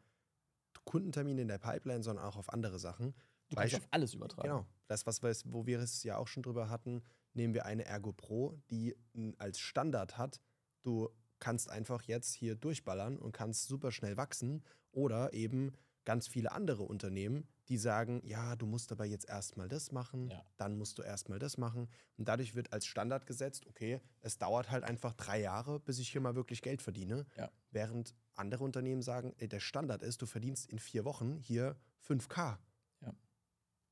[0.86, 3.16] Kundentermine in der Pipeline, sondern auch auf andere Sachen.
[3.50, 4.48] Du kannst Beisp- auf alles übertragen.
[4.48, 4.66] Genau.
[4.88, 8.14] Das, was wir, wo wir es ja auch schon drüber hatten, nehmen wir eine Ergo
[8.14, 8.96] Pro, die
[9.38, 10.42] als Standard hat,
[10.84, 14.64] du kannst einfach jetzt hier durchballern und kannst super schnell wachsen.
[14.92, 15.74] Oder eben
[16.06, 20.44] ganz viele andere Unternehmen, die sagen, ja, du musst aber jetzt erstmal das machen, Ja.
[20.58, 21.90] dann musst du erstmal das machen.
[22.18, 26.10] Und dadurch wird als Standard gesetzt, okay, es dauert halt einfach drei Jahre, bis ich
[26.12, 27.26] hier mal wirklich Geld verdiene.
[27.36, 27.52] Ja.
[27.72, 31.76] Während andere Unternehmen sagen, ey, der Standard ist, du verdienst in vier Wochen hier
[32.08, 32.58] 5K.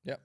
[0.06, 0.20] Ja.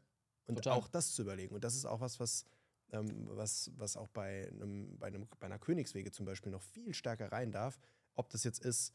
[0.46, 0.72] Und Total.
[0.78, 1.54] auch das zu überlegen.
[1.54, 2.44] Und das ist auch was, was,
[2.90, 6.94] ähm, was, was auch bei, einem, bei, einem, bei einer Königswege zum Beispiel noch viel
[6.94, 7.78] stärker rein darf.
[8.14, 8.94] Ob das jetzt ist,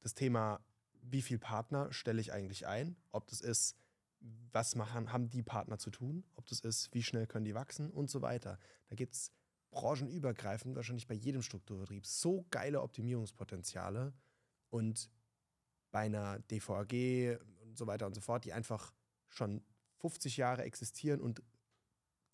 [0.00, 0.60] das Thema,
[1.10, 2.96] wie viel Partner stelle ich eigentlich ein?
[3.12, 3.76] Ob das ist,
[4.52, 6.24] was machen, haben die Partner zu tun?
[6.36, 8.58] Ob das ist, wie schnell können die wachsen und so weiter.
[8.88, 9.32] Da gibt es
[9.70, 14.12] branchenübergreifend, wahrscheinlich bei jedem Strukturvertrieb, so geile Optimierungspotenziale.
[14.70, 15.10] Und
[15.90, 18.92] bei einer DVAG und so weiter und so fort, die einfach
[19.28, 19.62] schon
[19.98, 21.42] 50 Jahre existieren und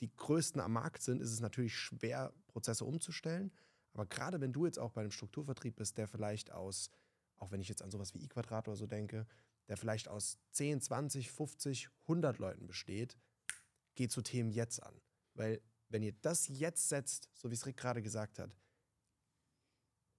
[0.00, 3.52] die größten am Markt sind, ist es natürlich schwer, Prozesse umzustellen.
[3.92, 6.90] Aber gerade wenn du jetzt auch bei einem Strukturvertrieb bist, der vielleicht aus,
[7.38, 9.26] auch wenn ich jetzt an sowas wie I-Quadrat oder so denke,
[9.68, 13.16] der vielleicht aus 10, 20, 50, 100 Leuten besteht,
[13.94, 15.00] geht so Themen jetzt an.
[15.34, 18.50] Weil wenn ihr das jetzt setzt, so wie es Rick gerade gesagt hat,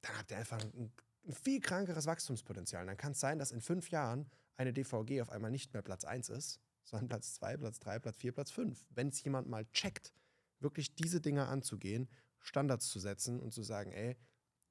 [0.02, 0.92] dann habt ihr einfach ein,
[1.28, 2.86] ein viel krankeres Wachstumspotenzial.
[2.86, 6.06] Dann kann es sein, dass in fünf Jahren eine DVG auf einmal nicht mehr Platz
[6.06, 8.86] 1 ist, sondern Platz 2, Platz 3, Platz 4, Platz 5.
[8.90, 10.14] Wenn es jemand mal checkt,
[10.60, 12.08] wirklich diese Dinge anzugehen,
[12.40, 14.16] Standards zu setzen und zu sagen, ey,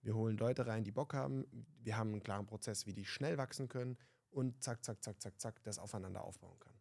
[0.04, 1.46] wir holen Leute rein, die Bock haben,
[1.82, 3.96] wir haben einen klaren Prozess, wie die schnell wachsen können
[4.30, 6.74] und zack, zack, zack, zack, zack, das aufeinander aufbauen kann.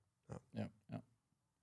[0.53, 1.03] Ja, ja.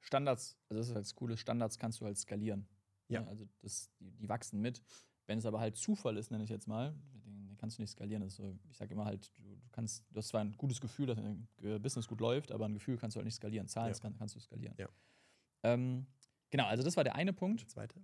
[0.00, 2.66] Standards, also das ist halt das Coole, Standards kannst du halt skalieren.
[3.08, 3.20] Ja.
[3.20, 3.28] Ne?
[3.28, 4.82] Also das, die, die wachsen mit.
[5.26, 7.90] Wenn es aber halt Zufall ist, nenne ich jetzt mal, den, den kannst du nicht
[7.90, 8.22] skalieren.
[8.22, 10.80] Das ist so, ich sage immer halt, du, du kannst, du hast zwar ein gutes
[10.80, 11.48] Gefühl, dass dein
[11.82, 13.68] Business gut läuft, aber ein Gefühl kannst du halt nicht skalieren.
[13.68, 13.98] Zahlen Ja.
[13.98, 14.74] kann, kannst du skalieren.
[14.78, 14.88] Ja.
[15.62, 16.06] Ähm,
[16.50, 17.60] genau, also das war der eine Punkt.
[17.60, 18.02] Der zweite?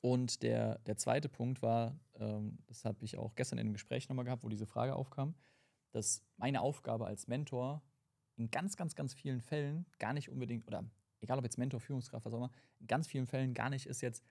[0.00, 4.08] Und der, der zweite Punkt war, ähm, das habe ich auch gestern in einem Gespräch
[4.08, 5.34] nochmal gehabt, wo diese Frage aufkam,
[5.90, 7.82] dass meine Aufgabe als Mentor
[8.36, 10.84] in ganz, ganz, ganz vielen Fällen gar nicht unbedingt, oder
[11.20, 14.00] egal ob jetzt Mentor, Führungskraft, was auch immer, in ganz vielen Fällen gar nicht ist
[14.00, 14.24] jetzt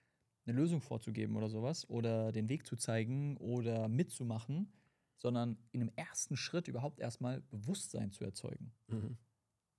[0.45, 4.71] eine Lösung vorzugeben oder sowas oder den Weg zu zeigen oder mitzumachen,
[5.17, 8.71] sondern in einem ersten Schritt überhaupt erstmal Bewusstsein zu erzeugen.
[8.88, 9.17] Mhm.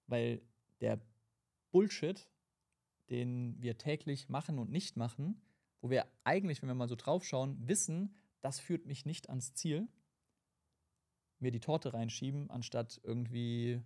[0.07, 0.43] Weil
[0.81, 1.01] der
[1.71, 2.29] Bullshit,
[3.09, 5.41] den wir täglich machen und nicht machen,
[5.81, 9.89] wo wir eigentlich, wenn wir mal so draufschauen, wissen, das führt mich nicht ans Ziel,
[11.39, 13.81] mir die Torte reinschieben, anstatt irgendwie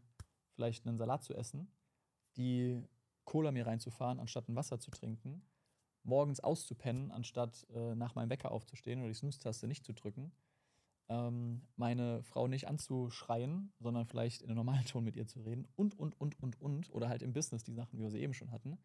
[0.55, 1.71] vielleicht einen Salat zu essen,
[2.37, 2.83] die
[3.25, 5.43] Cola mir reinzufahren, anstatt ein Wasser zu trinken,
[6.03, 10.33] morgens auszupennen, anstatt äh, nach meinem Wecker aufzustehen oder die Snooze-Taste nicht zu drücken,
[11.09, 15.69] ähm, meine Frau nicht anzuschreien, sondern vielleicht in einem normalen Ton mit ihr zu reden
[15.77, 16.91] und, und, und, und, und.
[16.91, 18.79] Oder halt im Business die Sachen, wie wir sie eben schon hatten.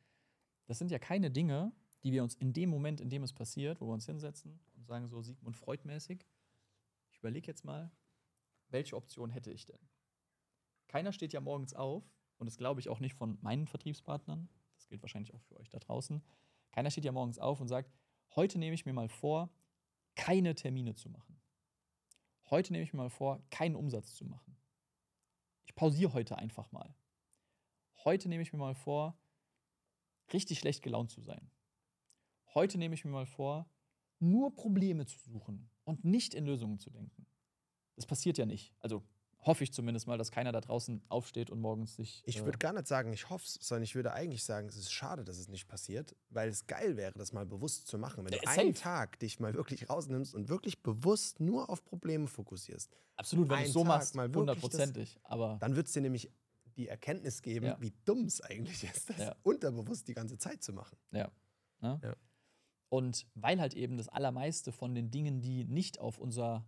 [0.66, 1.72] Das sind ja keine Dinge,
[2.04, 4.86] die wir uns in dem Moment, in dem es passiert, wo wir uns hinsetzen und
[4.86, 6.26] sagen so Sigmund Freud-mäßig,
[7.12, 7.92] ich überlege jetzt mal,
[8.70, 9.80] welche Option hätte ich denn?
[10.88, 12.04] Keiner steht ja morgens auf,
[12.38, 15.70] und das glaube ich auch nicht von meinen Vertriebspartnern, das gilt wahrscheinlich auch für euch
[15.70, 16.24] da draußen,
[16.72, 17.92] keiner steht ja morgens auf und sagt,
[18.36, 19.50] heute nehme ich mir mal vor,
[20.16, 21.42] keine Termine zu machen.
[22.50, 24.58] Heute nehme ich mir mal vor, keinen Umsatz zu machen.
[25.66, 26.96] Ich pausiere heute einfach mal.
[28.04, 29.20] Heute nehme ich mir mal vor,
[30.32, 31.52] richtig schlecht gelaunt zu sein.
[32.54, 33.70] Heute nehme ich mir mal vor,
[34.20, 37.26] nur Probleme zu suchen und nicht in Lösungen zu denken.
[37.96, 38.74] Das passiert ja nicht.
[38.80, 39.04] Also
[39.40, 42.22] hoffe ich zumindest mal, dass keiner da draußen aufsteht und morgens sich.
[42.26, 44.76] Ich äh, würde gar nicht sagen, ich hoffe es, sondern ich würde eigentlich sagen, es
[44.76, 48.26] ist schade, dass es nicht passiert, weil es geil wäre, das mal bewusst zu machen.
[48.26, 48.74] Wenn du Äh, einen.
[48.74, 53.70] Tag dich mal wirklich rausnimmst und wirklich bewusst nur auf Probleme fokussierst, absolut, wenn du
[53.70, 55.20] so Tag machst, mal hundertprozentig.
[55.24, 56.30] Aber dann wird es dir nämlich
[56.76, 57.78] die Erkenntnis geben, Ja.
[57.82, 59.36] wie dumm es eigentlich ist, das Ja.
[59.44, 60.98] unterbewusst die ganze Zeit zu machen.
[61.12, 61.32] Ja.
[61.82, 62.00] Ne?
[62.04, 62.16] Ja.
[62.90, 66.66] Und weil halt eben das Allermeiste von den Dingen, die nicht auf unser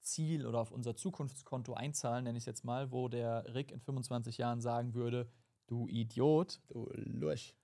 [0.00, 3.80] Ziel oder auf unser Zukunftskonto einzahlen, nenne ich es jetzt mal, wo der Rick in
[3.80, 5.30] 25 Jahren sagen würde,
[5.66, 7.54] du Idiot, Du Lurch.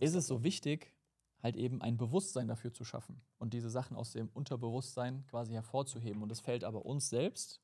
[0.00, 0.94] ist es so wichtig,
[1.42, 6.22] halt eben ein Bewusstsein dafür zu schaffen und diese Sachen aus dem Unterbewusstsein quasi hervorzuheben.
[6.22, 7.60] Und das fällt aber uns selbst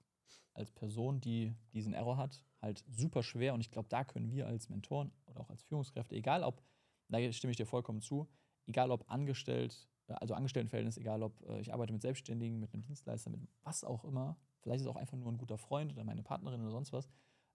[0.52, 3.54] als Person, die diesen Error hat, halt super schwer.
[3.54, 6.62] Und ich glaube, da können wir als Mentoren oder auch als Führungskräfte, egal ob,
[7.08, 8.28] da stimme ich dir vollkommen zu,
[8.68, 12.82] egal ob angestellt, äh, also Angestelltenverhältnis, egal ob äh, ich arbeite mit Selbstständigen, mit einem
[12.82, 16.04] Dienstleister, mit was auch immer, vielleicht ist es auch einfach nur ein guter Freund oder
[16.04, 17.08] meine Partnerin oder sonst was,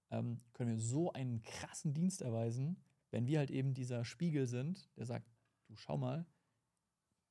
[0.09, 4.89] ähm, können wir so einen krassen Dienst erweisen, wenn wir halt eben dieser Spiegel sind,
[4.97, 5.31] der sagt,
[5.67, 6.25] du schau mal,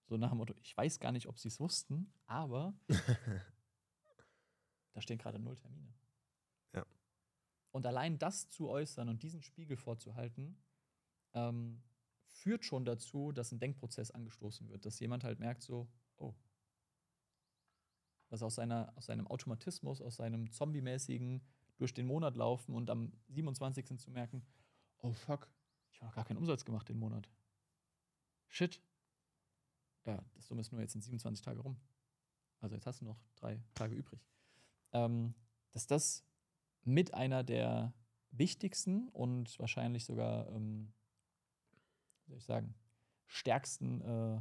[0.07, 2.75] so nach dem Motto, ich weiß gar nicht, ob sie es wussten, aber
[4.93, 5.93] da stehen gerade null Termine.
[6.75, 6.85] Ja.
[7.71, 10.57] Und allein das zu äußern und diesen Spiegel vorzuhalten,
[11.35, 11.83] ähm,
[12.43, 16.35] führt schon dazu, dass ein Denkprozess angestoßen wird, dass jemand halt merkt so, oh,
[18.29, 21.41] dass aus, seiner, aus seinem Automatismus, aus seinem zombie-mäßigen
[21.77, 23.99] durch den Monat laufen und am 27.
[23.99, 24.45] zu merken,
[24.99, 25.49] oh fuck,
[25.93, 27.29] ich habe noch gar keinen Umsatz gemacht den Monat.
[28.49, 28.83] Shit.
[30.05, 31.77] Ja, das Dumme ist nur, jetzt sind 27 Tage rum.
[32.61, 34.27] Also jetzt hast du noch drei Tage übrig.
[34.93, 35.35] Ähm,
[35.71, 36.25] dass das
[36.83, 37.95] mit einer der
[38.31, 40.93] wichtigsten und wahrscheinlich sogar, ähm,
[42.33, 42.75] soll ich sagen,
[43.27, 44.41] stärksten äh,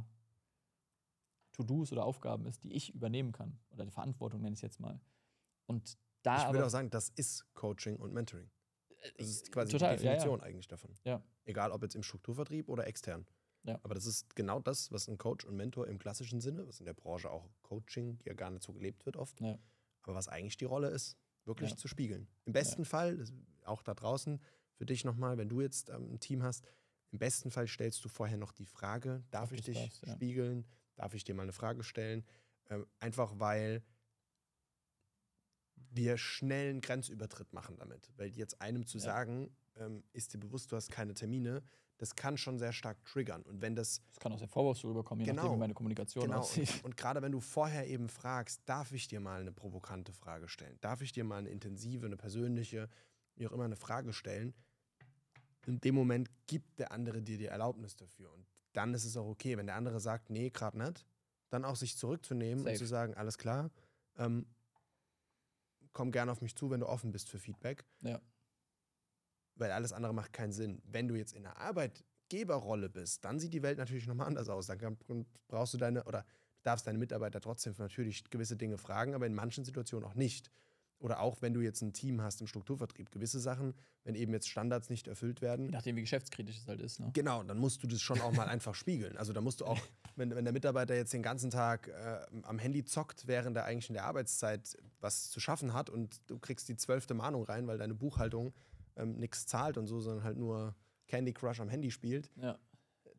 [1.52, 3.58] To-Dos oder Aufgaben ist, die ich übernehmen kann.
[3.70, 5.00] Oder die Verantwortung nenne ich es jetzt mal.
[5.66, 8.50] Und da ich würde aber auch sagen, das ist Coaching und Mentoring.
[9.18, 10.16] Das ist quasi total, die ja, ja.
[10.16, 10.94] Definition eigentlich davon.
[11.04, 11.22] Ja.
[11.44, 13.26] Egal ob jetzt im Strukturvertrieb oder extern.
[13.64, 13.78] Ja.
[13.82, 16.86] Aber das ist genau das, was ein Coach und Mentor im klassischen Sinne, was in
[16.86, 19.58] der Branche auch Coaching ja gar nicht so gelebt wird oft, Ja.
[20.02, 21.76] aber was eigentlich die Rolle ist, wirklich Ja.
[21.76, 22.28] zu spiegeln.
[22.44, 23.24] Im besten Fall,
[23.64, 24.40] auch da draußen,
[24.74, 26.64] für dich nochmal, wenn du jetzt ähm, ein Team hast,
[27.12, 30.14] im besten Fall stellst du vorher noch die Frage, darf Ob ich dich darfst, ja.
[30.14, 32.24] spiegeln, darf ich dir mal eine Frage stellen,
[32.70, 33.82] ähm, einfach weil
[35.94, 38.10] wir schnell einen Grenzübertritt machen damit.
[38.16, 39.04] Weil jetzt einem zu Ja.
[39.04, 41.62] sagen, ähm, ist dir bewusst, du hast keine Termine,
[41.98, 43.42] das kann schon sehr stark triggern.
[43.42, 45.54] Und wenn das Das kann auch sehr vorwurfsvoll rüberkommen, je nachdem, Genau.
[45.54, 46.40] wie meine Kommunikation Genau.
[46.40, 46.68] aussieht.
[46.76, 50.48] Und, und gerade wenn du vorher eben fragst, darf ich dir mal eine provokante Frage
[50.48, 50.78] stellen?
[50.80, 52.88] Darf ich dir mal eine intensive, eine persönliche,
[53.36, 54.54] wie auch immer, eine Frage stellen?
[55.66, 58.32] In dem Moment gibt der andere dir die Erlaubnis dafür.
[58.32, 61.06] Und dann ist es auch okay, wenn der andere sagt, nee, gerade nicht,
[61.50, 62.70] dann auch sich zurückzunehmen Safe.
[62.70, 63.70] und zu sagen, alles klar,
[64.16, 64.46] ähm,
[65.92, 67.84] komm gerne auf mich zu, wenn du offen bist für Feedback.
[68.00, 68.20] Ja.
[69.56, 70.80] Weil alles andere macht keinen Sinn.
[70.84, 74.66] Wenn du jetzt in der Arbeitgeberrolle bist, dann sieht die Welt natürlich nochmal anders aus.
[74.66, 74.96] Dann
[75.48, 76.24] brauchst du deine, oder
[76.62, 80.50] darfst deine Mitarbeiter trotzdem natürlich gewisse Dinge fragen, aber in manchen Situationen auch nicht.
[81.02, 84.48] Oder auch wenn du jetzt ein Team hast im Strukturvertrieb, gewisse Sachen, wenn eben jetzt
[84.48, 87.00] Standards nicht erfüllt werden, Je nachdem, wie geschäftskritisch es halt ist.
[87.00, 87.10] Ne?
[87.12, 89.16] Genau, dann musst du das schon auch mal einfach spiegeln.
[89.16, 89.78] Also da musst du auch,
[90.16, 93.88] wenn, wenn der Mitarbeiter jetzt den ganzen Tag äh, am Handy zockt, während er eigentlich
[93.90, 97.78] in der Arbeitszeit was zu schaffen hat und du kriegst die zwölfte Mahnung rein, weil
[97.78, 98.54] deine Buchhaltung
[98.94, 100.76] ähm, nichts zahlt und so, sondern halt nur
[101.08, 102.56] Candy Crush am Handy spielt, Ja.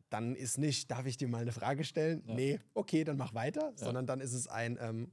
[0.08, 2.24] dann ist nicht, darf ich dir mal eine Frage stellen?
[2.26, 2.34] Ja.
[2.34, 3.76] Nee, okay, dann mach weiter, Ja.
[3.76, 5.12] sondern dann ist es ein, ähm,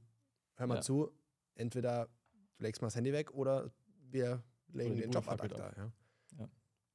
[0.54, 0.80] hör mal Ja.
[0.80, 1.10] zu,
[1.54, 2.08] entweder
[2.62, 3.70] legst mal das Handy weg oder
[4.10, 5.72] wir legen die den Bude Job ad acta.
[5.76, 5.92] Ja.
[6.38, 6.48] Ja.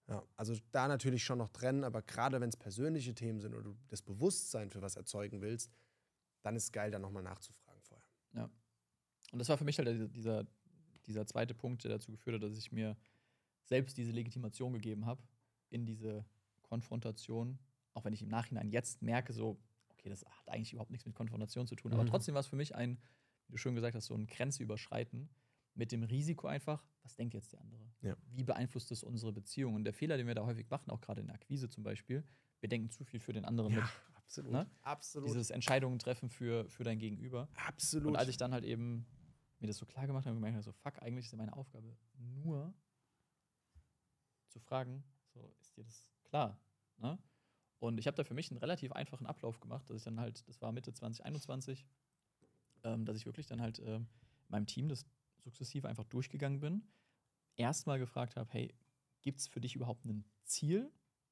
[0.09, 3.63] Ja, also da natürlich schon noch trennen, aber gerade wenn es persönliche Themen sind oder
[3.63, 5.71] du das Bewusstsein für was erzeugen willst,
[6.43, 8.07] dann ist es geil, da nochmal nachzufragen vorher.
[9.33, 10.45] Und das war für mich halt dieser-
[11.05, 12.95] dieser, zweite Punkt, der dazu geführt hat, dass ich mir
[13.65, 15.21] selbst diese Legitimation gegeben habe
[15.69, 16.25] in diese
[16.61, 17.59] Konfrontation.
[17.93, 21.15] Auch wenn ich im Nachhinein jetzt merke, so, okay, das hat eigentlich überhaupt nichts mit
[21.15, 21.91] Konfrontation zu tun.
[21.93, 22.07] Aber Mhm.
[22.07, 22.97] trotzdem war es für mich ein,
[23.47, 25.29] wie du schön gesagt hast, so ein Grenze überschreiten
[25.77, 27.89] mit dem Risiko einfach, was denkt jetzt der andere?
[28.01, 28.15] Ja.
[28.31, 29.75] Wie beeinflusst das unsere Beziehung?
[29.75, 32.23] Und der Fehler, den wir da häufig machen, auch gerade in der Akquise zum Beispiel,
[32.59, 33.83] wir denken zu viel für den anderen mit.
[34.15, 34.51] absolut.
[34.51, 34.69] Ne?
[34.81, 35.29] Absolut.
[35.29, 37.47] Dieses Entscheidungen treffen für, für dein Gegenüber.
[37.55, 38.07] absolut.
[38.07, 39.05] Und als ich dann halt eben
[39.59, 41.95] mir das so klar gemacht habe, gemerkt habe, so, fuck, eigentlich ist ja meine Aufgabe
[42.13, 42.73] nur
[44.47, 46.59] zu fragen, so, ist dir das klar?
[46.97, 47.17] Ne?
[47.79, 50.47] Und ich habe da für mich einen relativ einfachen Ablauf gemacht, dass ich dann halt,
[50.47, 51.85] das war Mitte 2021,
[52.83, 54.07] ähm, dass ich wirklich dann halt ähm,
[54.47, 55.05] in meinem Team das
[55.47, 56.83] sukzessive einfach durchgegangen bin.
[57.55, 58.73] Erstmal gefragt habe, hey,
[59.21, 60.91] gibt es für dich überhaupt ein Ziel,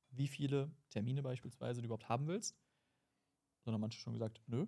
[0.10, 2.58] wie viele Termine beispielsweise du überhaupt haben willst?
[3.64, 4.66] Sondern manche schon gesagt, nö,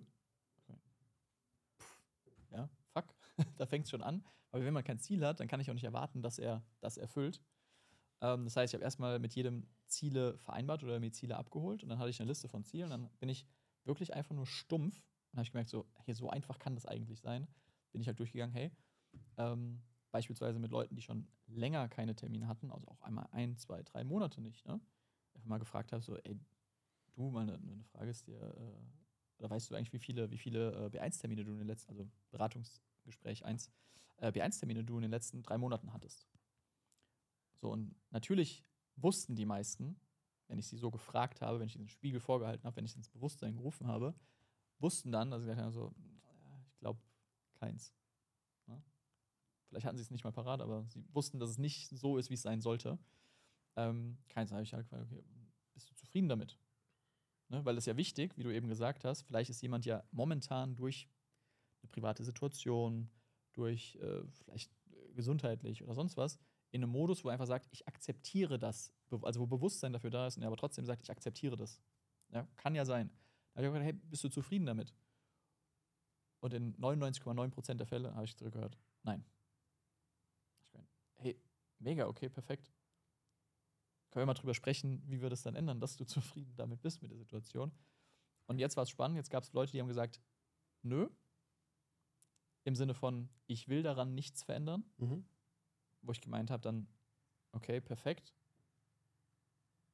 [2.50, 3.14] ja, fuck,
[3.56, 4.24] da fängt es schon an.
[4.50, 6.96] Aber wenn man kein Ziel hat, dann kann ich auch nicht erwarten, dass er das
[6.96, 7.42] erfüllt.
[8.20, 11.88] Ähm, das heißt, ich habe erstmal mit jedem Ziele vereinbart oder mir Ziele abgeholt und
[11.88, 12.90] dann hatte ich eine Liste von Zielen.
[12.90, 13.46] Dann bin ich
[13.84, 17.20] wirklich einfach nur stumpf und habe ich gemerkt, so, hey, so einfach kann das eigentlich
[17.20, 17.46] sein.
[17.92, 18.70] Bin ich halt durchgegangen, hey,
[19.36, 23.82] ähm, beispielsweise mit Leuten, die schon länger keine Termine hatten, also auch einmal ein, zwei,
[23.82, 24.80] drei Monate nicht, ne?
[25.34, 26.38] Einfach mal gefragt habe, so, ey,
[27.14, 30.72] du, mal eine, Frage ist dir, äh, oder weißt du eigentlich, wie viele, wie viele
[30.72, 33.70] äh, B1-Termine du in den letzten, also Beratungsgespräch 1,
[34.18, 36.26] äh, B1-Termine du in den letzten drei Monaten hattest?
[37.56, 38.64] So, und natürlich
[38.96, 40.00] wussten die meisten,
[40.48, 42.98] wenn ich sie so gefragt habe, wenn ich den Spiegel vorgehalten habe, wenn ich sie
[42.98, 44.14] ins Bewusstsein gerufen habe,
[44.78, 45.92] wussten dann, dass sie gesagt haben, so,
[46.24, 47.00] ja, ich glaube,
[47.54, 47.92] keins.
[49.68, 52.30] Vielleicht hatten sie es nicht mal parat, aber sie wussten, dass es nicht so ist,
[52.30, 52.98] wie es sein sollte.
[53.76, 55.22] Ähm, keins habe ich halt gefragt, okay,
[55.74, 56.58] bist du zufrieden damit?
[57.48, 57.64] Ne?
[57.64, 60.74] Weil das ist ja wichtig, wie du eben gesagt hast, vielleicht ist jemand ja momentan
[60.74, 61.08] durch
[61.82, 63.10] eine private Situation,
[63.52, 66.38] durch äh, vielleicht äh, gesundheitlich oder sonst was,
[66.70, 70.26] in einem Modus, wo er einfach sagt, ich akzeptiere das, also wo Bewusstsein dafür da
[70.26, 71.80] ist und er aber trotzdem sagt, ich akzeptiere das.
[72.30, 73.10] Ja, kann ja sein.
[73.54, 74.94] Da habe ich auch gesagt, hey, bist du zufrieden damit?
[76.40, 79.24] Und in 99,9% der Fälle habe ich zurückgehört, nein.
[81.78, 82.72] Mega, okay, perfekt.
[84.10, 87.02] Können wir mal drüber sprechen, wie wir das dann ändern, dass du zufrieden damit bist
[87.02, 87.72] mit der Situation.
[88.46, 90.20] Und jetzt war es spannend, jetzt gab es Leute, die haben gesagt,
[90.82, 91.08] nö.
[92.64, 95.24] Im Sinne von, ich will daran nichts verändern Mhm.
[96.02, 96.86] wo ich gemeint habe, dann,
[97.52, 98.34] okay, perfekt.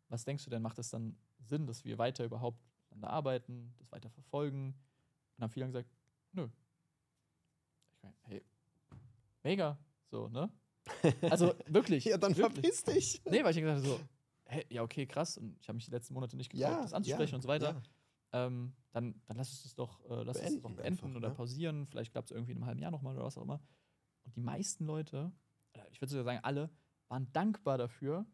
[0.08, 3.90] Was denkst du denn, macht es dann Sinn, dass wir weiter überhaupt miteinander arbeiten, das
[3.90, 4.68] weiter verfolgen?
[4.68, 4.76] Und
[5.36, 5.90] dann haben viele gesagt,
[6.32, 6.48] nö.
[7.92, 8.44] Ich meine, hey,
[9.42, 10.50] mega, so, ne?
[11.30, 12.04] Also wirklich.
[12.04, 12.62] ja, dann wirklich.
[12.62, 13.22] verpiss dich.
[13.24, 14.00] Nee, weil ich gesagt habe, so,
[14.46, 15.38] hä, ja, okay, krass.
[15.38, 17.82] Und ich habe mich die letzten Monate nicht getraut, das anzusprechen und so weiter.
[18.32, 18.46] ja.
[18.46, 21.28] Ähm, dann, dann lass das doch, äh, lass uns das doch Beenden beenden einfach, oder
[21.28, 21.34] ne?
[21.34, 21.86] pausieren.
[21.86, 23.62] Vielleicht klappt es irgendwie in einem halben Jahr nochmal oder was auch immer.
[24.24, 25.32] Und die meisten Leute,
[25.74, 26.70] oder ich würde sogar sagen, alle,
[27.08, 28.26] waren dankbar dafür,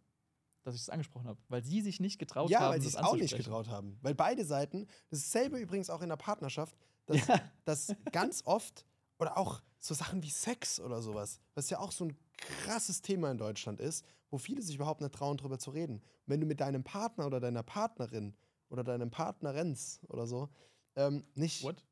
[0.63, 1.41] dass ich das angesprochen habe.
[1.49, 3.99] Weil sie sich nicht getraut Ja, haben, weil sie es auch nicht getraut haben.
[4.03, 7.41] Weil beide Seiten, das ist dasselbe übrigens auch in der Partnerschaft, dass, Ja.
[7.65, 8.87] dass ganz oft,
[9.21, 13.31] oder auch so Sachen wie Sex oder sowas, was ja auch so ein krasses Thema
[13.31, 15.97] in Deutschland ist, wo viele sich überhaupt nicht trauen, drüber zu reden.
[15.97, 18.35] Und wenn du mit deinem Partner oder deiner Partnerin
[18.69, 20.49] oder deinem Partnerenz oder so
[20.97, 21.85] ähm, nicht, What?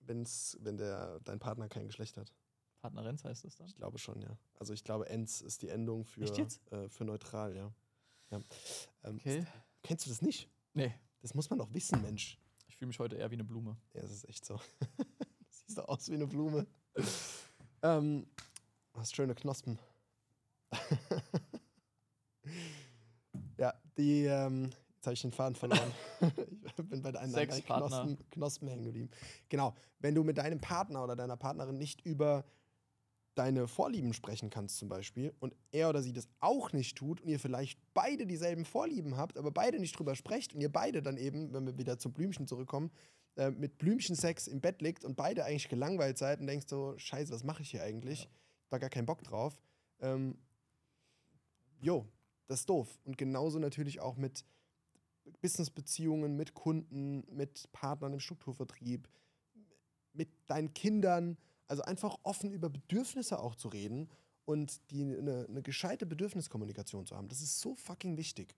[0.00, 2.32] wenn's, wenn der, dein Partner kein Geschlecht hat.
[2.80, 3.66] Partnerenz heißt das dann?
[3.66, 4.36] Ich glaube schon, ja.
[4.58, 7.72] Also ich glaube, ens ist die Endung für, äh, für neutral, ja.
[8.30, 8.40] ja.
[9.04, 9.46] Ähm, Okay.
[9.82, 10.50] Kennst du das nicht?
[10.74, 12.38] Nee, Das muss man doch wissen, Mensch.
[12.66, 13.76] ich fühle mich heute eher wie eine Blume.
[13.94, 14.60] Ja, das ist echt so.
[15.88, 16.66] Aus wie eine Blume.
[17.82, 18.26] ähm,
[18.94, 19.78] hast schöne Knospen.
[23.58, 25.92] ja, die, ähm, jetzt habe ich den Faden verloren.
[26.64, 27.64] ich bin bei deinen deinen.
[27.64, 29.10] Knospen, Knospen hängen geblieben.
[29.50, 32.44] Genau, wenn du mit deinem Partner oder deiner Partnerin nicht über
[33.34, 37.28] deine Vorlieben sprechen kannst zum Beispiel und er oder sie das auch nicht tut und
[37.28, 41.18] ihr vielleicht beide dieselben Vorlieben habt, aber beide nicht drüber sprecht und ihr beide dann
[41.18, 42.90] eben, wenn wir wieder zum Blümchen zurückkommen,
[43.36, 47.32] äh, mit Blümchensex im Bett liegt und beide eigentlich gelangweilt seid und denkst so, scheiße,
[47.32, 48.28] was mache ich hier eigentlich?
[48.70, 49.60] War gar kein Bock drauf.
[50.00, 50.38] Ähm,
[51.80, 52.06] jo,
[52.46, 53.00] das ist doof.
[53.04, 54.44] Und genauso natürlich auch mit
[55.40, 59.08] Businessbeziehungen, mit Kunden, mit Partnern im Strukturvertrieb,
[60.12, 61.36] mit deinen Kindern.
[61.66, 64.10] Also einfach offen über Bedürfnisse auch zu reden
[64.44, 67.28] und die eine, eine gescheite Bedürfniskommunikation zu haben.
[67.28, 68.54] Das ist so fucking wichtig.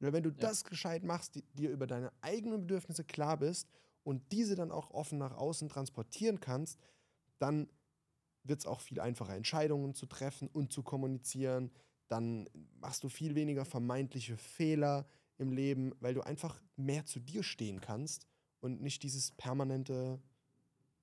[0.00, 3.68] Weil wenn du das gescheit machst, die, dir über deine eigenen Bedürfnisse klar bist
[4.08, 6.80] und diese dann auch offen nach außen transportieren kannst,
[7.38, 7.68] dann
[8.42, 11.70] wird es auch viel einfacher, Entscheidungen zu treffen und zu kommunizieren.
[12.08, 12.48] Dann
[12.80, 15.06] machst du viel weniger vermeintliche Fehler
[15.36, 18.26] im Leben, weil du einfach mehr zu dir stehen kannst
[18.60, 20.22] und nicht dieses permanente,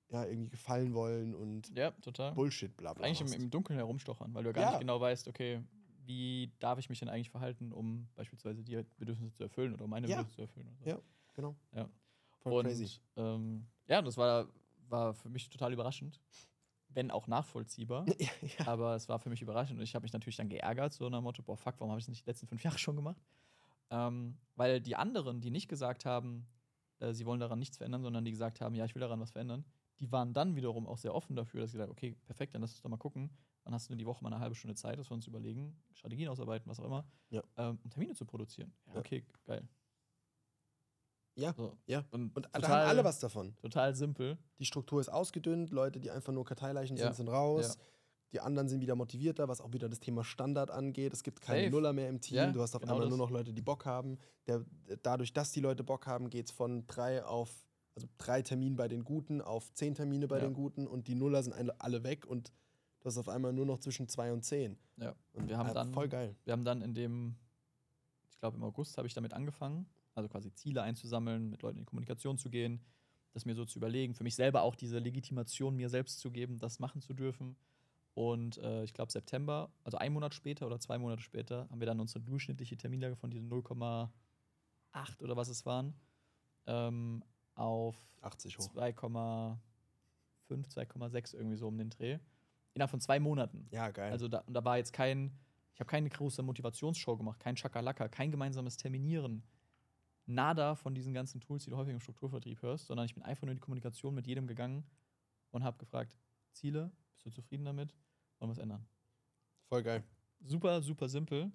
[0.08, 2.34] ja, irgendwie gefallen wollen und Ja, total.
[2.34, 3.04] Bullshit, bla bla.
[3.06, 4.70] Eigentlich im, im Dunkeln herumstochern, weil du gar Ja.
[4.70, 5.62] nicht genau weißt, okay,
[6.06, 10.08] wie darf ich mich denn eigentlich verhalten, um beispielsweise die Bedürfnisse zu erfüllen oder meine
[10.08, 10.16] Ja.
[10.16, 10.66] Bedürfnisse zu erfüllen.
[10.66, 10.90] Oder so.
[10.90, 11.00] Ja,
[11.34, 11.56] genau.
[11.72, 11.88] Ja.
[12.50, 13.00] Voll und crazy.
[13.16, 14.48] Ähm, ja, das war,
[14.88, 16.20] war für mich total überraschend,
[16.88, 18.06] wenn auch nachvollziehbar.
[18.18, 18.28] ja,
[18.58, 18.66] ja.
[18.66, 21.18] Aber es war für mich überraschend und ich habe mich natürlich dann geärgert, so nach
[21.18, 23.20] dem Motto, boah, fuck, warum habe ich das nicht die letzten fünf Jahre schon gemacht?
[23.90, 26.46] Ähm, weil die anderen, die nicht gesagt haben,
[26.98, 29.30] äh, sie wollen daran nichts verändern, sondern die gesagt haben, ja, ich will daran was
[29.30, 29.64] verändern,
[30.00, 32.72] die waren dann wiederum auch sehr offen dafür, dass sie gesagt okay, perfekt, dann lass
[32.72, 33.30] uns doch mal gucken.
[33.64, 36.28] Dann hast du die Woche mal eine halbe Stunde Zeit, dass wir uns überlegen, Strategien
[36.28, 37.42] ausarbeiten, was auch immer, Ja.
[37.56, 38.72] ähm, um Termine zu produzieren.
[38.86, 38.98] Ja, Ja.
[39.00, 39.66] okay, geil.
[41.36, 41.76] Ja, So.
[41.86, 42.04] ja.
[42.10, 43.54] Und, Und da total, haben alle was davon.
[43.60, 44.38] total simpel.
[44.58, 47.04] Die Struktur ist ausgedünnt, Leute, die einfach nur Karteileichen Ja.
[47.06, 47.76] sind, sind raus.
[47.76, 47.82] Ja.
[48.32, 51.12] Die anderen sind wieder motivierter, was auch wieder das Thema Standard angeht.
[51.12, 51.70] Es gibt keine Safe.
[51.70, 52.36] Nuller mehr im Team.
[52.38, 53.16] Ja, du hast auf genau einmal das.
[53.16, 54.18] nur noch Leute, die Bock haben.
[54.46, 54.64] Der,
[55.02, 57.64] dadurch, dass die Leute Bock haben, geht es von drei auf,
[57.94, 61.42] also drei Termine bei den Guten auf zehn Termine bei den Guten und die Nuller
[61.42, 62.52] sind alle- weg und
[63.00, 64.76] du hast auf einmal nur noch zwischen zwei und zehn.
[64.96, 65.14] Ja.
[65.34, 66.34] Und wir haben Ja, dann voll geil.
[66.44, 67.36] Wir haben dann in dem,
[68.28, 69.86] ich glaube im August habe ich damit angefangen,
[70.16, 72.80] also quasi Ziele einzusammeln, mit Leuten in Kommunikation zu gehen,
[73.32, 76.58] das mir so zu überlegen, für mich selber auch diese Legitimation mir selbst zu geben,
[76.58, 77.56] das machen zu dürfen.
[78.14, 81.86] Und äh, ich glaube September, also ein Monat später oder zwei Monate später, haben wir
[81.86, 84.08] dann unsere durchschnittliche Terminlage von diesen 0,8
[85.20, 85.94] oder was es waren,
[86.66, 87.22] ähm,
[87.54, 88.74] auf 80 hoch.
[88.74, 89.58] 2,5,
[90.48, 92.18] 2,6 irgendwie so um den Dreh.
[92.72, 93.68] Innerhalb von zwei Monaten.
[93.70, 94.12] Ja, geil.
[94.12, 95.38] Also da, und da war jetzt kein,
[95.74, 99.42] ich habe keine große Motivationsshow gemacht, kein Chakalaka, kein gemeinsames Terminieren.
[100.26, 103.42] Nada von diesen ganzen Tools, die du häufig im Strukturvertrieb hörst, sondern ich bin einfach
[103.42, 104.84] nur in die Kommunikation mit jedem gegangen
[105.52, 106.18] und habe gefragt,
[106.52, 107.94] Ziele, bist du zufrieden damit?
[108.38, 108.86] Wollen wir es ändern?
[109.68, 110.02] Voll geil.
[110.40, 111.52] Super, super simpel.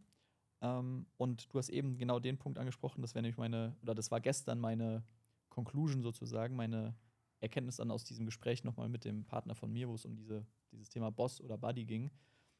[0.61, 4.11] Ähm, und du hast eben genau den Punkt angesprochen, das wäre nämlich meine, oder das
[4.11, 5.03] war gestern meine
[5.49, 6.95] Conclusion sozusagen, meine
[7.39, 10.45] Erkenntnis dann aus diesem Gespräch nochmal mit dem Partner von mir, wo es um diese,
[10.71, 12.11] dieses Thema Boss oder Buddy ging.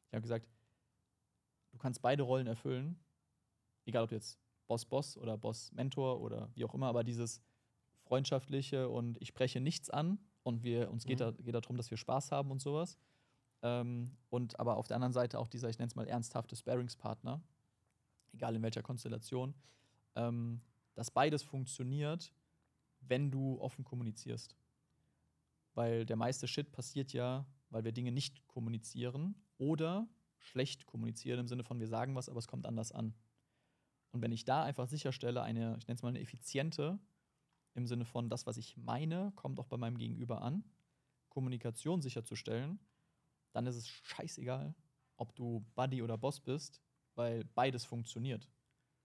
[0.07, 0.47] Ich habe gesagt,
[1.71, 2.99] du kannst beide Rollen erfüllen,
[3.85, 4.39] egal ob du jetzt
[4.71, 7.41] Boss-Boss oder Boss-Mentor oder wie auch immer, aber dieses
[8.03, 11.23] freundschaftliche und ich spreche nichts an und wir, uns geht, Mhm.
[11.23, 12.97] da, geht darum, dass wir Spaß haben und sowas.
[13.63, 17.41] Ähm, und aber auf der anderen Seite auch dieser, ich nenne es mal ernsthafte Sparingspartner,
[18.31, 19.53] egal in welcher Konstellation,
[20.15, 20.61] ähm,
[20.93, 22.33] dass beides funktioniert,
[23.01, 24.55] wenn du offen kommunizierst.
[25.73, 30.07] Weil der meiste Shit passiert ja, weil wir Dinge nicht kommunizieren oder
[30.37, 33.13] schlecht kommunizieren im Sinne von, wir sagen was, aber es kommt anders an.
[34.11, 36.99] Und wenn ich da einfach sicherstelle, eine, ich nenne es mal eine effiziente,
[37.73, 40.63] im Sinne von, das, was ich meine, kommt auch bei meinem Gegenüber an,
[41.29, 42.79] Kommunikation sicherzustellen,
[43.53, 44.75] dann ist es scheißegal,
[45.15, 46.81] ob du Buddy oder Boss bist,
[47.15, 48.49] weil beides funktioniert.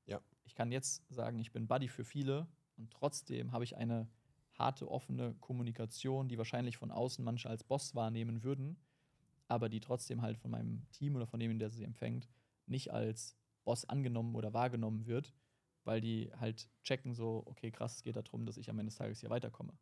[0.07, 0.21] Ja.
[0.45, 2.47] Ich kann jetzt sagen, ich bin Buddy für viele
[2.77, 4.09] und trotzdem habe ich eine
[4.55, 8.77] harte, offene Kommunikation, die wahrscheinlich von außen manche als Boss wahrnehmen würden,
[9.49, 12.29] aber die trotzdem halt von meinem Team oder von dem, der sie empfängt,
[12.67, 13.37] nicht als
[13.67, 15.35] Boss angenommen oder wahrgenommen wird,
[15.85, 18.97] weil die halt checken so, okay, krass, es geht darum, dass ich am Ende des
[18.97, 19.75] Tages hier weiterkomme.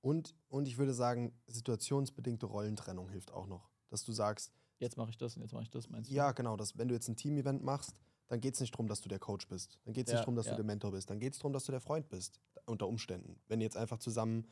[0.00, 3.68] Und, und ich würde sagen, situationsbedingte Rollentrennung hilft auch noch.
[3.90, 6.14] Dass du sagst, Jetzt mache ich das und jetzt mache ich das, meinst du?
[6.14, 7.96] ja, genau, dass wenn du jetzt ein Team-Event machst,
[8.28, 9.80] dann geht es nicht darum, dass du der Coach bist.
[9.84, 10.52] Dann geht es Ja, nicht darum, dass ja.
[10.52, 11.10] du der Mentor bist.
[11.10, 12.40] Dann geht es darum, dass du der Freund bist.
[12.64, 13.40] Unter Umständen.
[13.48, 14.46] Wenn ihr jetzt einfach zusammen,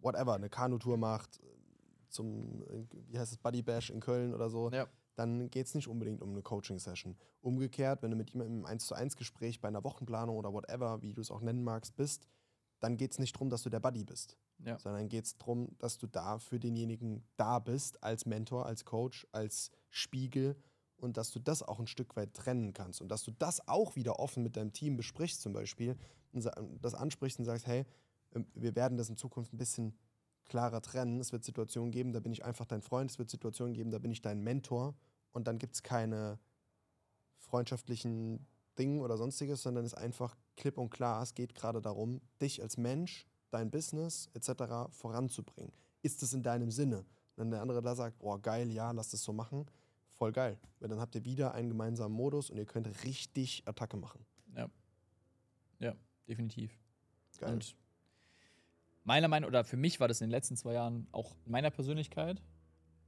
[0.00, 1.40] whatever, eine Kanutour macht,
[2.08, 2.64] zum,
[3.08, 4.86] wie heißt es, Buddy Bash in Köln oder so, Ja.
[5.18, 7.16] Dann geht es nicht unbedingt um eine Coaching-Session.
[7.40, 11.02] Umgekehrt, wenn du mit jemandem im 1 zu 1 Gespräch bei einer Wochenplanung oder whatever,
[11.02, 12.28] wie du es auch nennen magst, bist,
[12.80, 14.78] dann geht es nicht darum, dass du der Buddy bist Ja.
[14.78, 19.26] sondern geht es darum, dass du da für denjenigen da bist, als Mentor, als Coach,
[19.32, 20.56] als Spiegel
[20.96, 23.96] und dass du das auch ein Stück weit trennen kannst und dass du das auch
[23.96, 25.96] wieder offen mit deinem Team besprichst zum Beispiel
[26.32, 26.48] und
[26.80, 27.84] das ansprichst und sagst, hey,
[28.34, 29.98] ähm, wir werden das in Zukunft ein bisschen
[30.44, 31.20] klarer trennen.
[31.20, 33.98] Es wird Situationen geben, da bin ich einfach dein Freund, es wird Situationen geben, da
[33.98, 34.94] bin ich dein Mentor
[35.32, 36.38] und dann gibt es keine
[37.38, 38.46] freundschaftlichen
[38.78, 42.62] Dinge oder sonstiges, sondern es ist einfach klipp und klar, es geht gerade darum, dich
[42.62, 44.90] als Mensch, dein Business etc.
[44.90, 45.72] voranzubringen.
[46.02, 47.04] Ist es in deinem Sinne?
[47.36, 49.66] Wenn der andere da sagt, boah, geil, ja, lass das so machen,
[50.16, 50.58] voll geil.
[50.80, 54.24] Weil dann habt ihr wieder einen gemeinsamen Modus und ihr könnt richtig Attacke machen.
[54.56, 54.68] Ja.
[55.78, 55.94] Ja,
[56.26, 56.78] definitiv.
[57.38, 57.52] Geil.
[57.52, 57.76] Und
[59.04, 61.70] meiner Meinung oder für mich war das in den letzten zwei Jahren auch in meiner
[61.70, 62.42] Persönlichkeit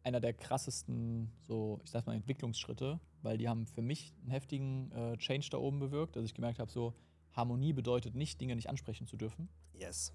[0.02, 4.90] einer der krassesten, so, ich sag mal, Entwicklungsschritte, weil die haben für mich einen heftigen
[4.92, 6.94] äh, Change da oben bewirkt, dass ich gemerkt habe, so,
[7.32, 9.48] Harmonie bedeutet nicht, Dinge nicht ansprechen zu dürfen.
[9.74, 10.12] yes.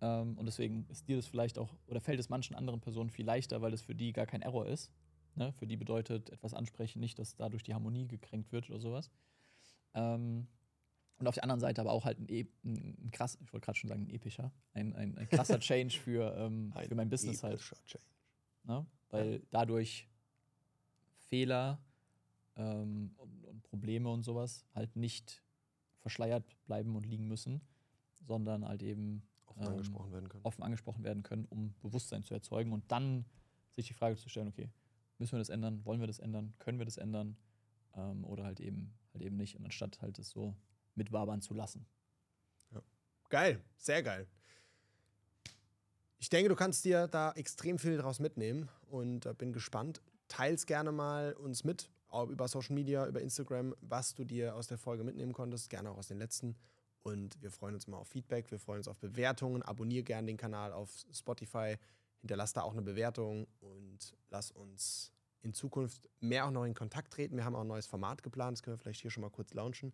[0.00, 3.26] Ähm, und deswegen ist dir das vielleicht auch, oder fällt es manchen anderen Personen viel
[3.26, 4.92] leichter, weil es für die gar kein Error ist.
[5.34, 5.52] Ne?
[5.52, 9.10] Für die bedeutet etwas ansprechen nicht, dass dadurch die Harmonie gekränkt wird oder sowas.
[9.94, 10.46] Ähm,
[11.18, 13.64] und auf der anderen Seite aber auch halt ein, e ein, ein krass, ich wollte
[13.64, 17.42] gerade schon sagen, ein epischer, ein, ein, ein krasser Change für, ähm, für mein Business
[17.42, 17.60] halt.
[17.60, 18.04] Change.
[18.68, 18.86] Ne?
[19.10, 20.08] Weil dadurch
[21.16, 21.80] Fehler
[22.56, 25.42] ähm, und, und Probleme und sowas halt nicht
[26.00, 27.60] verschleiert bleiben und liegen müssen,
[28.14, 30.44] sondern halt eben Offen Ähm, angesprochen werden können.
[30.44, 33.24] offen angesprochen werden können, um Bewusstsein zu erzeugen und dann
[33.70, 34.70] sich die Frage zu stellen, okay,
[35.18, 37.36] müssen wir das ändern, wollen wir das ändern, können wir das ändern
[37.96, 40.54] ähm, oder halt eben halt eben nicht und anstatt halt es so
[40.94, 41.86] mitwabern zu lassen.
[43.30, 44.26] Geil, sehr geil.
[46.20, 50.02] Ich denke, du kannst dir da extrem viel draus mitnehmen und äh, bin gespannt.
[50.26, 54.66] Teils gerne mal uns mit, auch über Social Media, über Instagram, was du dir aus
[54.66, 56.56] der Folge mitnehmen konntest, gerne auch aus den letzten.
[57.04, 59.62] Und wir freuen uns immer auf Feedback, wir freuen uns auf Bewertungen.
[59.62, 61.76] Abonnier gerne den Kanal auf Spotify,
[62.20, 65.12] hinterlass da auch eine Bewertung und lass uns
[65.42, 67.36] in Zukunft mehr auch noch in Kontakt treten.
[67.36, 69.54] Wir haben auch ein neues Format geplant, das können wir vielleicht hier schon mal kurz
[69.54, 69.92] launchen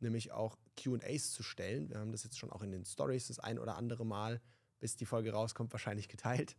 [0.00, 1.88] nämlich auch QAs zu stellen.
[1.88, 4.40] Wir haben das jetzt schon auch in den Stories das ein oder andere Mal,
[4.78, 6.56] bis die Folge rauskommt, wahrscheinlich geteilt.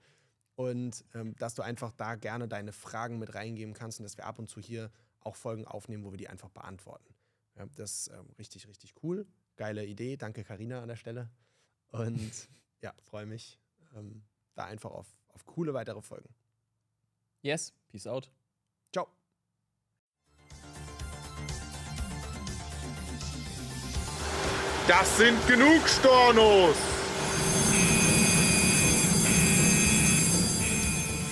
[0.55, 4.25] Und ähm, dass du einfach da gerne deine Fragen mit reingeben kannst und dass wir
[4.25, 7.13] ab und zu hier auch Folgen aufnehmen, wo wir die einfach beantworten.
[7.55, 9.27] Ja, das ist ähm, richtig, richtig cool.
[9.55, 10.17] Geile Idee.
[10.17, 11.29] Danke, Karina an der Stelle.
[11.91, 12.49] Und
[12.81, 13.59] ja, freue mich
[13.95, 14.23] ähm,
[14.55, 16.33] da einfach auf, auf coole weitere Folgen.
[17.41, 18.31] Yes, peace out.
[18.91, 19.07] Ciao.
[24.87, 27.06] Das sind genug Stornos!